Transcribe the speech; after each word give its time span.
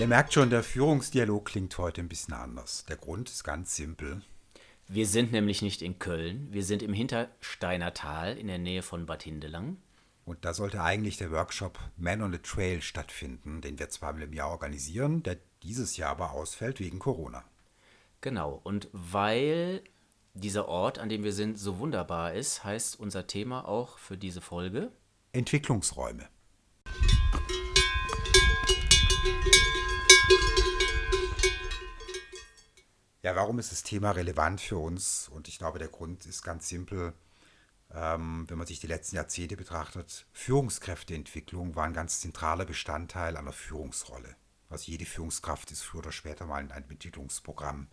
Ihr 0.00 0.06
merkt 0.06 0.32
schon, 0.32 0.48
der 0.48 0.62
Führungsdialog 0.62 1.44
klingt 1.44 1.76
heute 1.76 2.00
ein 2.00 2.08
bisschen 2.08 2.32
anders. 2.32 2.86
Der 2.86 2.96
Grund 2.96 3.28
ist 3.28 3.44
ganz 3.44 3.76
simpel. 3.76 4.22
Wir 4.88 5.06
sind 5.06 5.30
nämlich 5.30 5.60
nicht 5.60 5.82
in 5.82 5.98
Köln, 5.98 6.48
wir 6.50 6.64
sind 6.64 6.82
im 6.82 6.94
Hintersteiner 6.94 7.92
Tal 7.92 8.38
in 8.38 8.46
der 8.46 8.56
Nähe 8.56 8.80
von 8.80 9.04
Bad 9.04 9.24
Hindelang. 9.24 9.76
Und 10.24 10.46
da 10.46 10.54
sollte 10.54 10.82
eigentlich 10.82 11.18
der 11.18 11.30
Workshop 11.30 11.78
Man 11.98 12.22
on 12.22 12.32
the 12.32 12.38
Trail 12.38 12.80
stattfinden, 12.80 13.60
den 13.60 13.78
wir 13.78 13.90
zweimal 13.90 14.22
im 14.22 14.32
Jahr 14.32 14.48
organisieren, 14.48 15.22
der 15.22 15.36
dieses 15.62 15.98
Jahr 15.98 16.12
aber 16.12 16.30
ausfällt 16.30 16.80
wegen 16.80 16.98
Corona. 16.98 17.44
Genau, 18.22 18.58
und 18.64 18.88
weil 18.92 19.82
dieser 20.32 20.66
Ort, 20.66 20.98
an 20.98 21.10
dem 21.10 21.24
wir 21.24 21.34
sind, 21.34 21.58
so 21.58 21.78
wunderbar 21.78 22.32
ist, 22.32 22.64
heißt 22.64 22.98
unser 22.98 23.26
Thema 23.26 23.68
auch 23.68 23.98
für 23.98 24.16
diese 24.16 24.40
Folge 24.40 24.92
Entwicklungsräume. 25.32 26.26
Ja, 33.22 33.36
warum 33.36 33.58
ist 33.58 33.70
das 33.70 33.82
Thema 33.82 34.12
relevant 34.12 34.62
für 34.62 34.78
uns? 34.78 35.28
Und 35.28 35.46
ich 35.46 35.58
glaube, 35.58 35.78
der 35.78 35.88
Grund 35.88 36.24
ist 36.24 36.42
ganz 36.42 36.68
simpel. 36.68 37.12
Ähm, 37.92 38.48
wenn 38.48 38.56
man 38.56 38.66
sich 38.66 38.80
die 38.80 38.86
letzten 38.86 39.16
Jahrzehnte 39.16 39.56
betrachtet, 39.56 40.26
Führungskräfteentwicklung 40.32 41.74
war 41.74 41.84
ein 41.84 41.92
ganz 41.92 42.20
zentraler 42.20 42.64
Bestandteil 42.64 43.36
einer 43.36 43.52
Führungsrolle. 43.52 44.36
Also 44.70 44.90
jede 44.90 45.04
Führungskraft 45.04 45.70
ist 45.70 45.82
früher 45.82 46.00
oder 46.00 46.12
später 46.12 46.46
mal 46.46 46.62
in 46.62 46.70
einem 46.70 46.90
Entwicklungsprogramm 46.90 47.88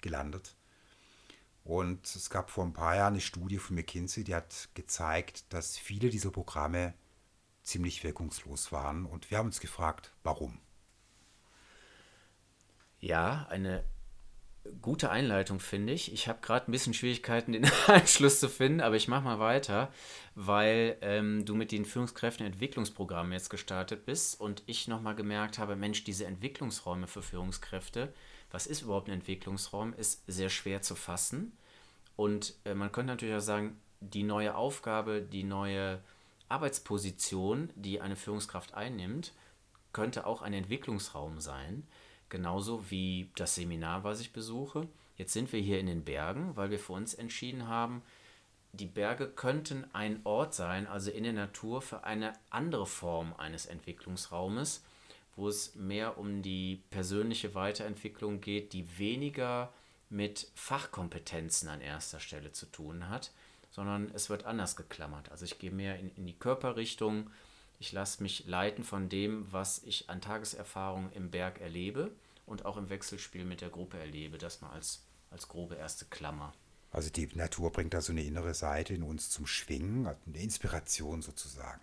gelandet. 0.00 0.56
Und 1.64 2.06
es 2.06 2.30
gab 2.30 2.50
vor 2.50 2.64
ein 2.64 2.72
paar 2.72 2.96
Jahren 2.96 3.14
eine 3.14 3.20
Studie 3.20 3.58
von 3.58 3.76
McKinsey, 3.76 4.24
die 4.24 4.34
hat 4.34 4.70
gezeigt, 4.74 5.52
dass 5.52 5.76
viele 5.76 6.08
dieser 6.08 6.30
Programme 6.30 6.94
ziemlich 7.62 8.02
wirkungslos 8.04 8.72
waren. 8.72 9.04
Und 9.04 9.30
wir 9.30 9.38
haben 9.38 9.46
uns 9.46 9.60
gefragt, 9.60 10.12
warum? 10.22 10.60
Ja, 13.00 13.46
eine 13.50 13.84
gute 14.80 15.10
Einleitung, 15.10 15.60
finde 15.60 15.92
ich. 15.92 16.12
Ich 16.12 16.28
habe 16.28 16.40
gerade 16.40 16.68
ein 16.68 16.72
bisschen 16.72 16.94
Schwierigkeiten, 16.94 17.52
den 17.52 17.70
Anschluss 17.86 18.40
zu 18.40 18.48
finden, 18.48 18.80
aber 18.80 18.96
ich 18.96 19.08
mache 19.08 19.24
mal 19.24 19.38
weiter, 19.38 19.92
weil 20.34 20.96
ähm, 21.00 21.44
du 21.44 21.54
mit 21.54 21.72
den 21.72 21.84
Führungskräften 21.84 22.46
Entwicklungsprogrammen 22.46 23.32
jetzt 23.32 23.50
gestartet 23.50 24.06
bist 24.06 24.40
und 24.40 24.62
ich 24.66 24.88
nochmal 24.88 25.14
gemerkt 25.14 25.58
habe, 25.58 25.76
Mensch, 25.76 26.04
diese 26.04 26.26
Entwicklungsräume 26.26 27.06
für 27.06 27.22
Führungskräfte, 27.22 28.12
was 28.50 28.66
ist 28.66 28.82
überhaupt 28.82 29.08
ein 29.08 29.14
Entwicklungsraum, 29.14 29.94
ist 29.94 30.22
sehr 30.26 30.50
schwer 30.50 30.82
zu 30.82 30.94
fassen. 30.94 31.52
Und 32.16 32.54
äh, 32.64 32.74
man 32.74 32.92
könnte 32.92 33.12
natürlich 33.12 33.34
auch 33.34 33.40
sagen, 33.40 33.80
die 34.00 34.22
neue 34.22 34.54
Aufgabe, 34.54 35.22
die 35.22 35.44
neue 35.44 36.00
Arbeitsposition, 36.48 37.70
die 37.74 38.00
eine 38.00 38.16
Führungskraft 38.16 38.74
einnimmt, 38.74 39.32
könnte 39.92 40.26
auch 40.26 40.42
ein 40.42 40.52
Entwicklungsraum 40.52 41.40
sein. 41.40 41.86
Genauso 42.32 42.90
wie 42.90 43.28
das 43.36 43.56
Seminar, 43.56 44.04
was 44.04 44.18
ich 44.18 44.32
besuche. 44.32 44.88
Jetzt 45.18 45.34
sind 45.34 45.52
wir 45.52 45.60
hier 45.60 45.78
in 45.78 45.84
den 45.84 46.02
Bergen, 46.02 46.56
weil 46.56 46.70
wir 46.70 46.78
für 46.78 46.94
uns 46.94 47.12
entschieden 47.12 47.68
haben, 47.68 48.00
die 48.72 48.86
Berge 48.86 49.28
könnten 49.28 49.84
ein 49.92 50.22
Ort 50.24 50.54
sein, 50.54 50.86
also 50.86 51.10
in 51.10 51.24
der 51.24 51.34
Natur, 51.34 51.82
für 51.82 52.04
eine 52.04 52.32
andere 52.48 52.86
Form 52.86 53.34
eines 53.36 53.66
Entwicklungsraumes, 53.66 54.82
wo 55.36 55.46
es 55.46 55.74
mehr 55.74 56.16
um 56.16 56.40
die 56.40 56.80
persönliche 56.88 57.54
Weiterentwicklung 57.54 58.40
geht, 58.40 58.72
die 58.72 58.98
weniger 58.98 59.70
mit 60.08 60.48
Fachkompetenzen 60.54 61.68
an 61.68 61.82
erster 61.82 62.18
Stelle 62.18 62.52
zu 62.52 62.64
tun 62.64 63.10
hat, 63.10 63.30
sondern 63.70 64.10
es 64.14 64.30
wird 64.30 64.46
anders 64.46 64.76
geklammert. 64.76 65.30
Also 65.30 65.44
ich 65.44 65.58
gehe 65.58 65.70
mehr 65.70 65.98
in, 65.98 66.10
in 66.16 66.24
die 66.24 66.38
Körperrichtung, 66.38 67.28
ich 67.82 67.90
lasse 67.90 68.22
mich 68.22 68.46
leiten 68.46 68.84
von 68.84 69.08
dem, 69.08 69.50
was 69.50 69.82
ich 69.82 70.08
an 70.08 70.20
Tageserfahrung 70.20 71.10
im 71.14 71.32
Berg 71.32 71.60
erlebe 71.60 72.12
und 72.46 72.64
auch 72.64 72.76
im 72.76 72.88
Wechselspiel 72.90 73.44
mit 73.44 73.60
der 73.60 73.70
Gruppe 73.70 73.98
erlebe. 73.98 74.38
Das 74.38 74.60
mal 74.60 74.70
als, 74.70 75.02
als 75.32 75.48
grobe 75.48 75.74
erste 75.74 76.04
Klammer. 76.04 76.52
Also 76.92 77.10
die 77.10 77.28
Natur 77.34 77.72
bringt 77.72 77.92
da 77.92 78.00
so 78.00 78.12
eine 78.12 78.22
innere 78.22 78.54
Seite 78.54 78.94
in 78.94 79.02
uns 79.02 79.30
zum 79.30 79.48
Schwingen, 79.48 80.06
also 80.06 80.20
eine 80.28 80.40
Inspiration 80.40 81.22
sozusagen. 81.22 81.80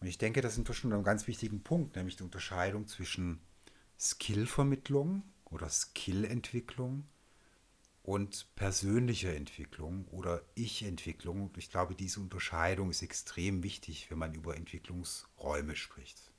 Und 0.00 0.08
ich 0.08 0.18
denke, 0.18 0.40
das 0.40 0.56
sind 0.56 0.66
wir 0.68 0.74
schon 0.74 0.92
einem 0.92 1.04
ganz 1.04 1.28
wichtigen 1.28 1.62
Punkt, 1.62 1.94
nämlich 1.94 2.16
die 2.16 2.24
Unterscheidung 2.24 2.88
zwischen 2.88 3.38
Skillvermittlung 4.00 5.22
oder 5.44 5.68
Skillentwicklung 5.68 7.04
und 8.06 8.46
persönliche 8.54 9.34
Entwicklung 9.34 10.06
oder 10.12 10.42
Ich-Entwicklung. 10.54 11.50
Ich 11.56 11.70
glaube, 11.70 11.96
diese 11.96 12.20
Unterscheidung 12.20 12.90
ist 12.90 13.02
extrem 13.02 13.64
wichtig, 13.64 14.08
wenn 14.10 14.18
man 14.18 14.32
über 14.32 14.56
Entwicklungsräume 14.56 15.74
spricht. 15.74 16.30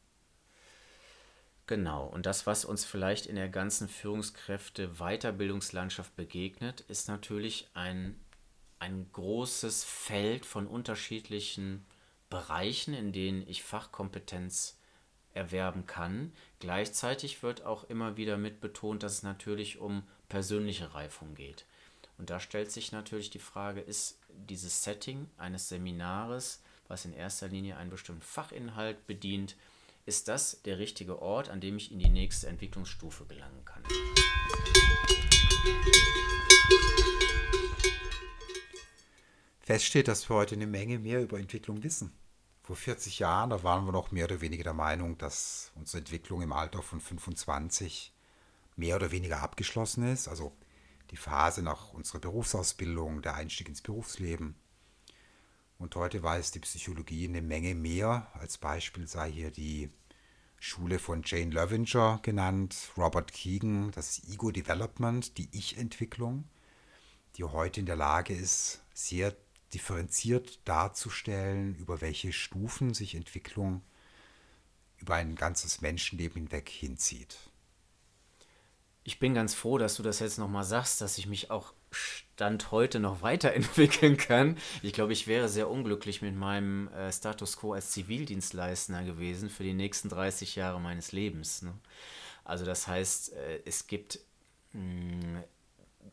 Genau, 1.66 2.06
und 2.06 2.26
das, 2.26 2.48
was 2.48 2.64
uns 2.64 2.86
vielleicht 2.86 3.26
in 3.26 3.36
der 3.36 3.50
ganzen 3.50 3.90
Führungskräfte-Weiterbildungslandschaft 3.90 6.16
begegnet, 6.16 6.86
ist 6.88 7.10
natürlich 7.10 7.68
ein, 7.74 8.18
ein 8.80 9.10
großes 9.12 9.84
Feld 9.84 10.46
von 10.46 10.68
unterschiedlichen 10.68 11.86
Bereichen, 12.30 12.94
in 12.94 13.12
denen 13.12 13.46
ich 13.46 13.64
Fachkompetenz 13.64 14.80
erwerben 15.34 15.86
kann. 15.86 16.32
Gleichzeitig 16.60 17.44
wird 17.44 17.66
auch 17.66 17.84
immer 17.90 18.16
wieder 18.16 18.38
mit 18.38 18.62
betont, 18.62 19.04
dass 19.04 19.16
es 19.16 19.24
natürlich 19.24 19.80
um 19.80 20.04
persönliche 20.30 20.94
Reifung 20.94 21.36
geht. 21.36 21.66
Und 22.18 22.30
da 22.30 22.40
stellt 22.40 22.72
sich 22.72 22.92
natürlich 22.92 23.30
die 23.30 23.40
Frage, 23.40 23.80
ist 23.80 24.20
dieses 24.30 24.84
Setting 24.84 25.30
eines 25.38 25.70
Seminares, 25.70 26.62
was 26.88 27.06
in 27.06 27.14
erster 27.14 27.48
Linie 27.48 27.78
einen 27.78 27.90
bestimmten 27.90 28.22
Fachinhalt 28.22 29.06
bedient, 29.08 29.56
ist 30.06 30.30
das 30.30 30.62
der 30.64 30.80
richtige 30.80 31.22
Ort, 31.22 31.50
an 31.50 31.60
dem 31.60 31.76
ich 31.78 31.92
in 31.92 32.00
die 32.00 32.10
nächste 32.10 32.48
Entwicklungsstufe 32.48 33.26
gelangen 33.26 33.66
kann? 33.66 33.84
Fest 39.60 39.84
steht, 39.84 40.08
dass 40.08 40.30
wir 40.30 40.38
heute 40.38 40.56
eine 40.56 40.66
Menge 40.66 40.98
mehr 40.98 41.22
über 41.22 41.38
Entwicklung 41.38 41.84
wissen. 41.84 42.14
Vor 42.64 42.78
40 42.78 43.20
Jahren, 43.20 43.50
da 43.50 43.64
waren 43.64 43.86
wir 43.86 43.92
noch 43.92 44.12
mehr 44.12 44.26
oder 44.26 44.40
weniger 44.40 44.64
der 44.64 44.74
Meinung, 44.74 45.18
dass 45.18 45.74
unsere 45.76 46.00
Entwicklung 46.00 46.42
im 46.42 46.54
Alter 46.54 46.82
von 46.82 47.02
25 47.02 48.14
mehr 48.78 48.96
oder 48.96 49.12
weniger 49.12 49.42
abgeschlossen 49.42 50.08
ist, 50.08 50.28
also 50.28 50.56
die 51.12 51.18
Phase 51.18 51.62
nach 51.62 51.94
unserer 51.94 52.20
Berufsausbildung, 52.20 53.22
der 53.22 53.36
Einstieg 53.36 53.68
ins 53.68 53.82
Berufsleben. 53.82 54.56
Und 55.78 55.96
heute 55.96 56.24
weiß 56.24 56.52
die 56.52 56.60
Psychologie 56.60 57.28
eine 57.28 57.42
Menge 57.42 57.76
mehr. 57.76 58.28
Als 58.34 58.58
Beispiel 58.58 59.08
sei 59.08 59.32
hier 59.32 59.52
die 59.52 59.90
Schule 60.60 60.98
von 60.98 61.22
Jane 61.24 61.52
Lovinger 61.52 62.20
genannt, 62.24 62.76
Robert 62.98 63.32
Keegan, 63.32 63.92
das 63.92 64.24
Ego 64.28 64.52
Development, 64.52 65.38
die 65.38 65.50
Ich-Entwicklung, 65.52 66.46
die 67.36 67.44
heute 67.44 67.80
in 67.80 67.86
der 67.86 67.96
Lage 67.96 68.34
ist, 68.34 68.82
sehr 68.94 69.36
differenziert 69.74 70.60
darzustellen, 70.68 71.76
über 71.76 72.02
welche 72.02 72.34
Stufen 72.34 72.94
sich 72.94 73.14
Entwicklung 73.16 73.82
über 74.98 75.16
ein 75.16 75.36
ganzes 75.36 75.82
Menschenleben 75.82 76.44
hinweg 76.44 76.70
hinzieht. 76.70 77.47
Ich 79.08 79.20
bin 79.20 79.34
ganz 79.34 79.54
froh, 79.54 79.78
dass 79.78 79.96
du 79.96 80.04
das 80.04 80.20
jetzt 80.20 80.38
nochmal 80.38 80.66
sagst, 80.66 81.00
dass 81.00 81.18
ich 81.18 81.28
mich 81.28 81.50
auch 81.50 81.72
Stand 81.92 82.72
heute 82.72 83.00
noch 83.00 83.22
weiterentwickeln 83.22 84.18
kann. 84.18 84.58
Ich 84.82 84.92
glaube, 84.92 85.14
ich 85.14 85.28
wäre 85.28 85.48
sehr 85.48 85.70
unglücklich 85.70 86.22
mit 86.22 86.36
meinem 86.36 86.90
äh, 86.90 87.10
Status 87.10 87.56
quo 87.56 87.72
als 87.72 87.92
Zivildienstleister 87.92 89.06
gewesen 89.06 89.50
für 89.50 89.64
die 89.64 89.74
nächsten 89.74 90.10
30 90.10 90.58
Jahre 90.58 90.82
meines 90.82 91.14
Lebens. 91.14 91.62
Ne? 91.62 91.74
Also 92.44 92.66
das 92.66 92.90
heißt, 92.90 93.32
äh, 93.32 93.62
es 93.64 93.88
gibt, 93.88 94.20
mh, 94.74 94.82
hm, 94.82 95.44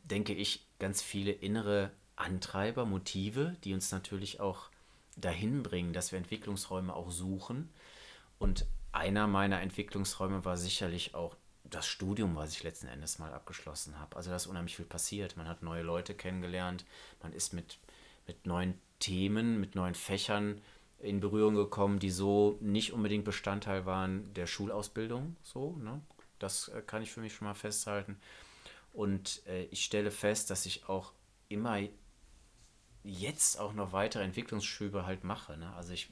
denke 0.04 0.32
ich, 0.32 0.64
ganz 0.78 1.02
viele 1.02 1.32
innere 1.32 1.90
Antreiber, 2.14 2.86
Motive, 2.86 3.56
die 3.64 3.74
uns 3.74 3.90
natürlich 3.90 4.38
auch 4.38 4.70
dahin 5.16 5.64
bringen, 5.64 5.94
dass 5.94 6.12
wir 6.12 6.18
Entwicklungsräume 6.18 6.94
auch 6.94 7.10
suchen. 7.10 7.74
Und 8.38 8.66
einer 8.92 9.26
meiner 9.26 9.62
Entwicklungsräume 9.62 10.44
war 10.44 10.56
sicherlich 10.56 11.16
auch 11.16 11.34
das 11.64 11.86
Studium, 11.86 12.36
was 12.36 12.52
ich 12.52 12.62
letzten 12.62 12.88
Endes 12.88 13.18
mal 13.18 13.32
abgeschlossen 13.32 13.98
habe. 13.98 14.16
Also 14.16 14.30
da 14.30 14.36
ist 14.36 14.46
unheimlich 14.46 14.76
viel 14.76 14.84
passiert. 14.84 15.36
Man 15.36 15.48
hat 15.48 15.62
neue 15.62 15.82
Leute 15.82 16.14
kennengelernt, 16.14 16.84
man 17.22 17.32
ist 17.32 17.52
mit, 17.52 17.78
mit 18.26 18.46
neuen 18.46 18.78
Themen, 19.00 19.60
mit 19.60 19.74
neuen 19.74 19.94
Fächern 19.94 20.60
in 20.98 21.20
Berührung 21.20 21.54
gekommen, 21.54 21.98
die 21.98 22.10
so 22.10 22.58
nicht 22.60 22.92
unbedingt 22.92 23.24
Bestandteil 23.24 23.86
waren 23.86 24.32
der 24.34 24.46
Schulausbildung. 24.46 25.36
So, 25.42 25.76
ne? 25.76 26.00
Das 26.38 26.68
äh, 26.68 26.82
kann 26.82 27.02
ich 27.02 27.10
für 27.10 27.20
mich 27.20 27.34
schon 27.34 27.46
mal 27.46 27.54
festhalten. 27.54 28.18
Und 28.92 29.44
äh, 29.46 29.64
ich 29.64 29.84
stelle 29.84 30.10
fest, 30.10 30.50
dass 30.50 30.66
ich 30.66 30.88
auch 30.88 31.12
immer 31.48 31.80
jetzt 33.02 33.58
auch 33.58 33.74
noch 33.74 33.92
weitere 33.92 34.22
Entwicklungsschübe 34.22 35.04
halt 35.04 35.24
mache. 35.24 35.56
Ne? 35.56 35.72
Also 35.74 35.92
ich, 35.92 36.08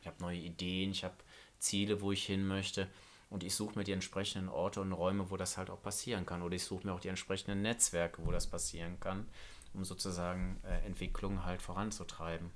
ich 0.00 0.06
habe 0.06 0.20
neue 0.20 0.38
Ideen, 0.38 0.92
ich 0.92 1.04
habe 1.04 1.16
Ziele, 1.58 2.00
wo 2.00 2.12
ich 2.12 2.24
hin 2.24 2.46
möchte. 2.46 2.88
Und 3.28 3.42
ich 3.42 3.54
suche 3.54 3.78
mir 3.78 3.84
die 3.84 3.92
entsprechenden 3.92 4.48
Orte 4.48 4.80
und 4.80 4.92
Räume, 4.92 5.30
wo 5.30 5.36
das 5.36 5.56
halt 5.56 5.70
auch 5.70 5.82
passieren 5.82 6.26
kann. 6.26 6.42
Oder 6.42 6.54
ich 6.54 6.64
suche 6.64 6.86
mir 6.86 6.92
auch 6.92 7.00
die 7.00 7.08
entsprechenden 7.08 7.62
Netzwerke, 7.62 8.24
wo 8.24 8.30
das 8.30 8.46
passieren 8.46 9.00
kann, 9.00 9.28
um 9.74 9.84
sozusagen 9.84 10.60
äh, 10.62 10.86
Entwicklung 10.86 11.44
halt 11.44 11.60
voranzutreiben. 11.60 12.50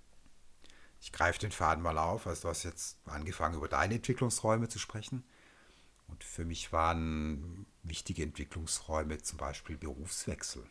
Ich 1.01 1.13
greife 1.13 1.41
den 1.41 1.51
Faden 1.51 1.83
mal 1.83 1.99
auf. 1.99 2.27
Also 2.27 2.43
du 2.43 2.49
hast 2.49 2.63
jetzt 2.63 2.99
angefangen, 3.07 3.57
über 3.57 3.69
deine 3.69 3.95
Entwicklungsräume 3.95 4.69
zu 4.69 4.79
sprechen. 4.79 5.25
Und 6.09 6.25
für 6.25 6.45
mich 6.45 6.73
waren 6.73 7.67
wichtige 7.83 8.23
Entwicklungsräume 8.23 9.19
zum 9.19 9.39
Beispiel 9.39 9.77
Berufswechsel. 9.77 10.65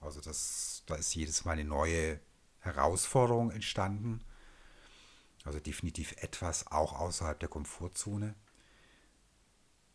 Also 0.00 0.20
das, 0.20 0.82
da 0.86 0.96
ist 0.96 1.14
jedes 1.14 1.44
Mal 1.44 1.52
eine 1.52 1.64
neue 1.64 2.20
Herausforderung 2.60 3.50
entstanden. 3.50 4.22
Also 5.44 5.60
definitiv 5.60 6.12
etwas 6.18 6.66
auch 6.66 6.92
außerhalb 6.92 7.38
der 7.38 7.48
Komfortzone. 7.48 8.34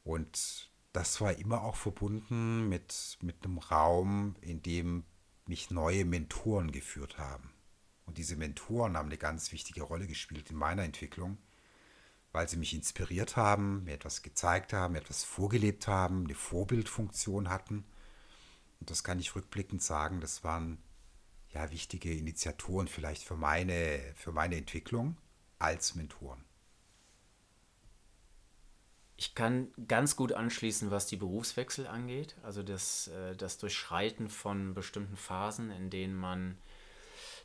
Und 0.03 0.69
das 0.93 1.21
war 1.21 1.33
immer 1.33 1.63
auch 1.63 1.75
verbunden 1.75 2.67
mit, 2.67 3.17
mit 3.21 3.43
einem 3.43 3.59
Raum, 3.59 4.35
in 4.41 4.61
dem 4.61 5.03
mich 5.45 5.71
neue 5.71 6.05
Mentoren 6.05 6.71
geführt 6.71 7.17
haben. 7.17 7.51
Und 8.05 8.17
diese 8.17 8.35
Mentoren 8.35 8.97
haben 8.97 9.07
eine 9.07 9.17
ganz 9.17 9.51
wichtige 9.51 9.83
Rolle 9.83 10.07
gespielt 10.07 10.49
in 10.49 10.57
meiner 10.57 10.83
Entwicklung, 10.83 11.37
weil 12.31 12.49
sie 12.49 12.57
mich 12.57 12.73
inspiriert 12.73 13.35
haben, 13.35 13.83
mir 13.83 13.93
etwas 13.93 14.21
gezeigt 14.21 14.73
haben, 14.73 14.93
mir 14.93 14.99
etwas 14.99 15.23
vorgelebt 15.23 15.87
haben, 15.87 16.25
eine 16.25 16.35
Vorbildfunktion 16.35 17.49
hatten. 17.49 17.85
Und 18.79 18.89
das 18.89 19.03
kann 19.03 19.19
ich 19.19 19.35
rückblickend 19.35 19.83
sagen, 19.83 20.21
das 20.21 20.43
waren 20.43 20.81
ja 21.49 21.71
wichtige 21.71 22.13
Initiatoren 22.13 22.87
vielleicht 22.87 23.23
für 23.23 23.35
meine, 23.35 23.99
für 24.15 24.31
meine 24.31 24.55
Entwicklung 24.55 25.17
als 25.59 25.95
Mentoren. 25.95 26.48
Ich 29.19 29.36
kann 29.36 29.68
ganz 29.89 30.16
gut 30.16 30.31
anschließen, 30.31 30.92
was 30.92 31.06
die 31.06 31.18
Berufswechsel 31.18 31.88
angeht. 31.88 32.38
Also 32.42 32.63
das, 32.63 33.10
äh, 33.10 33.36
das 33.36 33.57
Durchschreiten 33.57 34.30
von 34.30 34.74
bestimmten 34.74 35.18
Phasen, 35.18 35.71
in 35.71 35.89
denen 35.89 36.16
man 36.16 36.57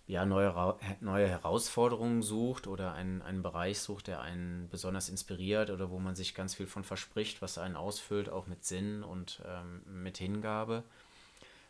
ja, 0.07 0.25
neue, 0.25 0.79
neue 1.01 1.27
Herausforderungen 1.27 2.23
sucht 2.23 2.69
oder 2.69 2.93
einen, 2.93 3.23
einen 3.23 3.43
Bereich 3.43 3.81
sucht, 3.81 4.07
der 4.07 4.21
einen 4.21 4.69
besonders 4.69 5.09
inspiriert 5.09 5.71
oder 5.71 5.91
wo 5.91 5.99
man 5.99 6.15
sich 6.15 6.37
ganz 6.37 6.55
viel 6.55 6.69
von 6.69 6.85
verspricht, 6.85 7.43
was 7.43 7.59
einen 7.59 7.75
ausfüllt, 7.75 8.29
auch 8.29 8.47
mit 8.47 8.65
Sinn 8.65 9.03
und 9.03 9.43
ähm, 9.45 9.83
mit 9.85 10.19
Hingabe. 10.19 10.85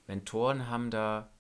Mentoren 0.07 0.69
haben 0.69 0.91
da 0.91 1.31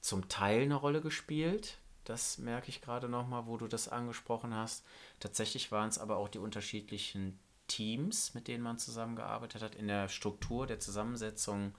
zum 0.00 0.30
Teil 0.30 0.62
eine 0.62 0.76
Rolle 0.76 1.02
gespielt. 1.02 1.76
Das 2.04 2.38
merke 2.38 2.70
ich 2.70 2.80
gerade 2.80 3.10
nochmal, 3.10 3.44
wo 3.44 3.58
du 3.58 3.68
das 3.68 3.88
angesprochen 3.88 4.54
hast. 4.54 4.82
Tatsächlich 5.20 5.70
waren 5.70 5.90
es 5.90 5.98
aber 5.98 6.16
auch 6.16 6.30
die 6.30 6.38
unterschiedlichen 6.38 7.38
Teams, 7.66 8.34
mit 8.34 8.48
denen 8.48 8.62
man 8.62 8.78
zusammengearbeitet 8.78 9.62
hat, 9.62 9.74
in 9.74 9.88
der 9.88 10.08
Struktur 10.08 10.66
der 10.66 10.80
Zusammensetzung, 10.80 11.74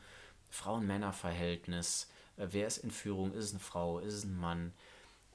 Frauen-Männer-Verhältnis, 0.50 2.10
äh, 2.38 2.48
wer 2.52 2.68
ist 2.68 2.78
in 2.80 2.92
Führung, 2.92 3.34
ist 3.34 3.46
es 3.46 3.52
eine 3.52 3.60
Frau, 3.60 4.00
ist 4.00 4.14
es 4.14 4.24
ein 4.24 4.38
Mann 4.38 4.74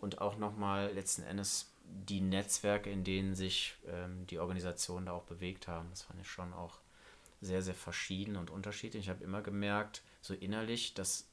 und 0.00 0.20
auch 0.20 0.37
nochmal 0.37 0.93
letzten 0.93 1.23
Endes 1.23 1.70
die 1.85 2.20
Netzwerke, 2.20 2.91
in 2.91 3.05
denen 3.05 3.35
sich 3.35 3.75
ähm, 3.87 4.26
die 4.29 4.38
Organisationen 4.38 5.06
da 5.06 5.12
auch 5.12 5.25
bewegt 5.25 5.67
haben. 5.69 5.88
Das 5.91 6.02
fand 6.02 6.20
ich 6.20 6.29
schon 6.29 6.52
auch 6.52 6.79
sehr, 7.41 7.62
sehr 7.62 7.75
verschieden 7.75 8.37
und 8.37 8.50
unterschiedlich. 8.50 9.05
Ich 9.05 9.11
habe 9.11 9.25
immer 9.25 9.43
gemerkt, 9.43 10.02
so 10.20 10.35
innerlich, 10.35 10.94
dass 10.94 11.26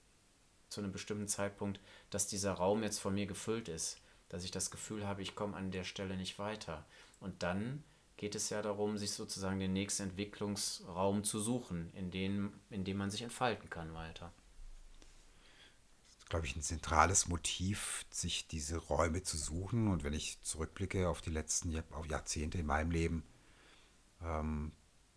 zu 0.70 0.82
einem 0.82 0.92
bestimmten 0.92 1.28
Zeitpunkt, 1.28 1.80
dass 2.10 2.28
dieser 2.28 2.54
Raum 2.54 2.84
jetzt 2.84 3.00
von 3.00 3.14
mir 3.14 3.26
gefüllt 3.26 3.70
ist, 3.70 4.00
dass 4.30 4.44
ich 4.44 4.52
das 4.52 4.72
Gefühl 4.72 5.06
habe, 5.06 5.22
ich 5.22 5.36
komme 5.36 5.56
an 5.56 5.72
der 5.72 5.84
Stelle 5.84 6.18
nicht 6.18 6.40
weiter. 6.40 6.86
Und 7.20 7.44
dann 7.44 7.84
geht 8.18 8.34
es 8.34 8.50
ja 8.50 8.62
darum, 8.62 8.98
sich 8.98 9.12
sozusagen 9.12 9.60
den 9.60 9.74
nächsten 9.74 10.04
Entwicklungsraum 10.04 11.24
zu 11.24 11.40
suchen, 11.40 11.92
in 11.94 12.10
dem, 12.12 12.60
in 12.72 12.84
dem 12.84 12.98
man 12.98 13.12
sich 13.12 13.22
entfalten 13.22 13.70
kann 13.70 13.94
weiter. 13.94 14.34
Das 16.08 16.18
ist, 16.18 16.30
glaube 16.30 16.48
ich, 16.48 16.56
ein 16.56 16.64
zentrales 16.64 17.28
Motiv, 17.28 18.06
sich 18.10 18.48
diese 18.48 18.78
Räume 18.78 19.22
zu 19.22 19.38
suchen. 19.38 19.88
Und 19.88 20.04
wenn 20.04 20.14
ich 20.14 20.42
zurückblicke 20.42 21.08
auf 21.08 21.22
die 21.22 21.30
letzten 21.30 21.82
auf 21.92 22.08
Jahrzehnte 22.08 22.58
in 22.58 22.66
meinem 22.66 22.92
Leben, 22.92 23.24
ähm, 24.24 24.72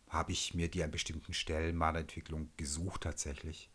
habe 0.08 0.32
ich 0.32 0.54
mir 0.54 0.68
die 0.68 0.84
an 0.84 0.90
bestimmten 0.90 1.32
Stellen 1.32 1.76
meiner 1.76 2.00
Entwicklung 2.00 2.50
gesucht 2.58 3.02
tatsächlich. 3.02 3.70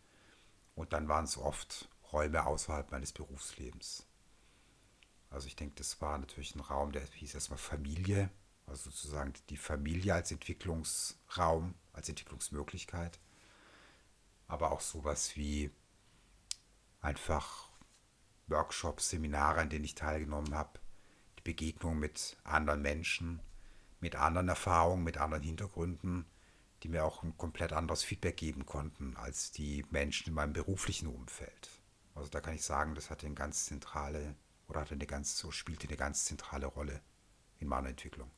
Und 0.76 0.92
dann 0.92 1.08
waren 1.08 1.24
es 1.24 1.36
oft 1.36 1.88
Räume 2.12 2.46
außerhalb 2.46 2.92
meines 2.92 3.12
Berufslebens. 3.12 4.06
Also 5.30 5.48
ich 5.48 5.56
denke, 5.56 5.74
das 5.76 6.00
war 6.00 6.16
natürlich 6.18 6.54
ein 6.54 6.60
Raum, 6.60 6.92
der 6.92 7.02
hieß 7.02 7.34
erstmal 7.34 7.58
Familie, 7.58 8.30
also 8.66 8.90
sozusagen 8.90 9.32
die 9.48 9.56
Familie 9.56 10.14
als 10.14 10.32
Entwicklungsraum, 10.32 11.74
als 11.92 12.08
Entwicklungsmöglichkeit. 12.08 13.18
Aber 14.48 14.72
auch 14.72 14.80
sowas 14.80 15.36
wie 15.36 15.70
einfach 17.00 17.70
Workshops, 18.48 19.10
Seminare, 19.10 19.60
an 19.60 19.70
denen 19.70 19.84
ich 19.84 19.94
teilgenommen 19.94 20.54
habe, 20.54 20.78
die 21.38 21.42
Begegnung 21.42 21.98
mit 21.98 22.36
anderen 22.44 22.82
Menschen, 22.82 23.40
mit 24.00 24.16
anderen 24.16 24.48
Erfahrungen, 24.48 25.04
mit 25.04 25.18
anderen 25.18 25.42
Hintergründen, 25.42 26.26
die 26.82 26.88
mir 26.88 27.04
auch 27.04 27.22
ein 27.22 27.36
komplett 27.36 27.72
anderes 27.72 28.04
Feedback 28.04 28.36
geben 28.36 28.66
konnten 28.66 29.16
als 29.16 29.50
die 29.50 29.84
Menschen 29.90 30.28
in 30.28 30.34
meinem 30.34 30.52
beruflichen 30.52 31.08
Umfeld. 31.08 31.70
Also 32.14 32.30
da 32.30 32.40
kann 32.40 32.54
ich 32.54 32.62
sagen, 32.62 32.94
das 32.94 33.10
hatte 33.10 33.26
eine 33.26 33.34
ganz 33.34 33.66
zentrale 33.66 34.36
oder 34.68 34.80
hatte 34.80 34.94
eine 34.94 35.06
ganz 35.06 35.36
so 35.36 35.50
spielte 35.50 35.88
eine 35.88 35.96
ganz 35.96 36.24
zentrale 36.24 36.66
Rolle 36.66 37.00
in 37.58 37.68
meiner 37.68 37.88
Entwicklung. 37.88 38.30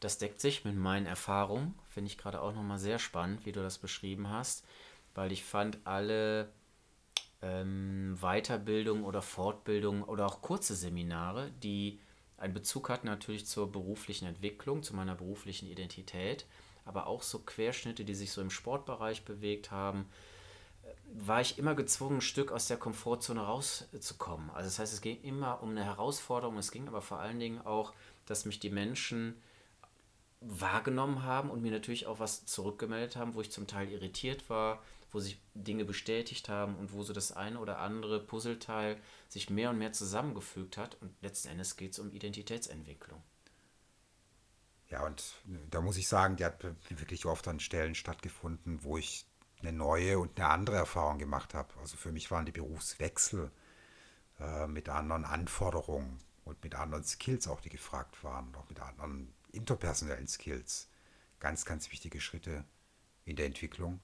Das 0.00 0.18
deckt 0.18 0.40
sich 0.40 0.64
mit 0.64 0.76
meinen 0.76 1.06
Erfahrungen. 1.06 1.74
Finde 1.88 2.10
ich 2.10 2.18
gerade 2.18 2.40
auch 2.40 2.54
nochmal 2.54 2.78
sehr 2.78 2.98
spannend, 2.98 3.44
wie 3.46 3.52
du 3.52 3.60
das 3.60 3.78
beschrieben 3.78 4.30
hast, 4.30 4.64
weil 5.14 5.32
ich 5.32 5.44
fand 5.44 5.78
alle 5.84 6.52
ähm, 7.42 8.16
Weiterbildung 8.20 9.04
oder 9.04 9.22
Fortbildung 9.22 10.04
oder 10.04 10.26
auch 10.26 10.40
kurze 10.40 10.74
Seminare, 10.74 11.50
die 11.62 12.00
einen 12.36 12.54
Bezug 12.54 12.88
hatten 12.88 13.06
natürlich 13.06 13.46
zur 13.46 13.70
beruflichen 13.70 14.26
Entwicklung, 14.26 14.82
zu 14.82 14.94
meiner 14.94 15.16
beruflichen 15.16 15.68
Identität, 15.68 16.46
aber 16.84 17.08
auch 17.08 17.22
so 17.22 17.40
Querschnitte, 17.40 18.04
die 18.04 18.14
sich 18.14 18.30
so 18.30 18.40
im 18.40 18.50
Sportbereich 18.50 19.24
bewegt 19.24 19.72
haben, 19.72 20.08
äh, 20.84 20.88
war 21.12 21.40
ich 21.40 21.58
immer 21.58 21.74
gezwungen, 21.74 22.18
ein 22.18 22.22
Stück 22.22 22.52
aus 22.52 22.68
der 22.68 22.76
Komfortzone 22.76 23.40
rauszukommen. 23.40 24.50
Also 24.50 24.68
das 24.68 24.78
heißt, 24.78 24.92
es 24.92 25.00
ging 25.00 25.20
immer 25.22 25.62
um 25.62 25.70
eine 25.70 25.84
Herausforderung, 25.84 26.56
es 26.58 26.70
ging 26.70 26.86
aber 26.86 27.02
vor 27.02 27.18
allen 27.18 27.40
Dingen 27.40 27.60
auch, 27.66 27.92
dass 28.26 28.44
mich 28.44 28.60
die 28.60 28.70
Menschen 28.70 29.34
wahrgenommen 30.40 31.24
haben 31.24 31.50
und 31.50 31.62
mir 31.62 31.72
natürlich 31.72 32.06
auch 32.06 32.20
was 32.20 32.46
zurückgemeldet 32.46 33.16
haben, 33.16 33.34
wo 33.34 33.40
ich 33.40 33.50
zum 33.50 33.66
Teil 33.66 33.90
irritiert 33.90 34.48
war, 34.48 34.82
wo 35.10 35.20
sich 35.20 35.40
Dinge 35.54 35.84
bestätigt 35.84 36.48
haben 36.48 36.76
und 36.76 36.92
wo 36.92 37.02
so 37.02 37.12
das 37.12 37.32
eine 37.32 37.58
oder 37.58 37.78
andere 37.78 38.20
Puzzleteil 38.20 39.00
sich 39.28 39.50
mehr 39.50 39.70
und 39.70 39.78
mehr 39.78 39.92
zusammengefügt 39.92 40.76
hat. 40.76 40.96
Und 41.00 41.14
letzten 41.22 41.48
Endes 41.48 41.76
geht 41.76 41.92
es 41.92 41.98
um 41.98 42.12
Identitätsentwicklung. 42.12 43.22
Ja, 44.90 45.04
und 45.04 45.34
da 45.70 45.80
muss 45.80 45.96
ich 45.96 46.08
sagen, 46.08 46.36
die 46.36 46.44
hat 46.44 46.64
wirklich 46.88 47.26
oft 47.26 47.46
an 47.48 47.60
Stellen 47.60 47.94
stattgefunden, 47.94 48.82
wo 48.84 48.96
ich 48.96 49.26
eine 49.60 49.72
neue 49.72 50.18
und 50.18 50.38
eine 50.38 50.48
andere 50.48 50.76
Erfahrung 50.76 51.18
gemacht 51.18 51.52
habe. 51.52 51.74
Also 51.80 51.96
für 51.96 52.12
mich 52.12 52.30
waren 52.30 52.46
die 52.46 52.52
Berufswechsel 52.52 53.50
äh, 54.38 54.66
mit 54.66 54.88
anderen 54.88 55.24
Anforderungen 55.24 56.18
und 56.44 56.62
mit 56.62 56.74
anderen 56.74 57.04
Skills 57.04 57.48
auch, 57.48 57.60
die 57.60 57.68
gefragt 57.68 58.22
waren, 58.24 58.54
auch 58.54 58.68
mit 58.68 58.80
anderen 58.80 59.34
interpersonellen 59.52 60.28
Skills 60.28 60.88
ganz, 61.40 61.64
ganz 61.64 61.90
wichtige 61.90 62.20
Schritte 62.20 62.64
in 63.24 63.36
der 63.36 63.46
Entwicklung. 63.46 64.00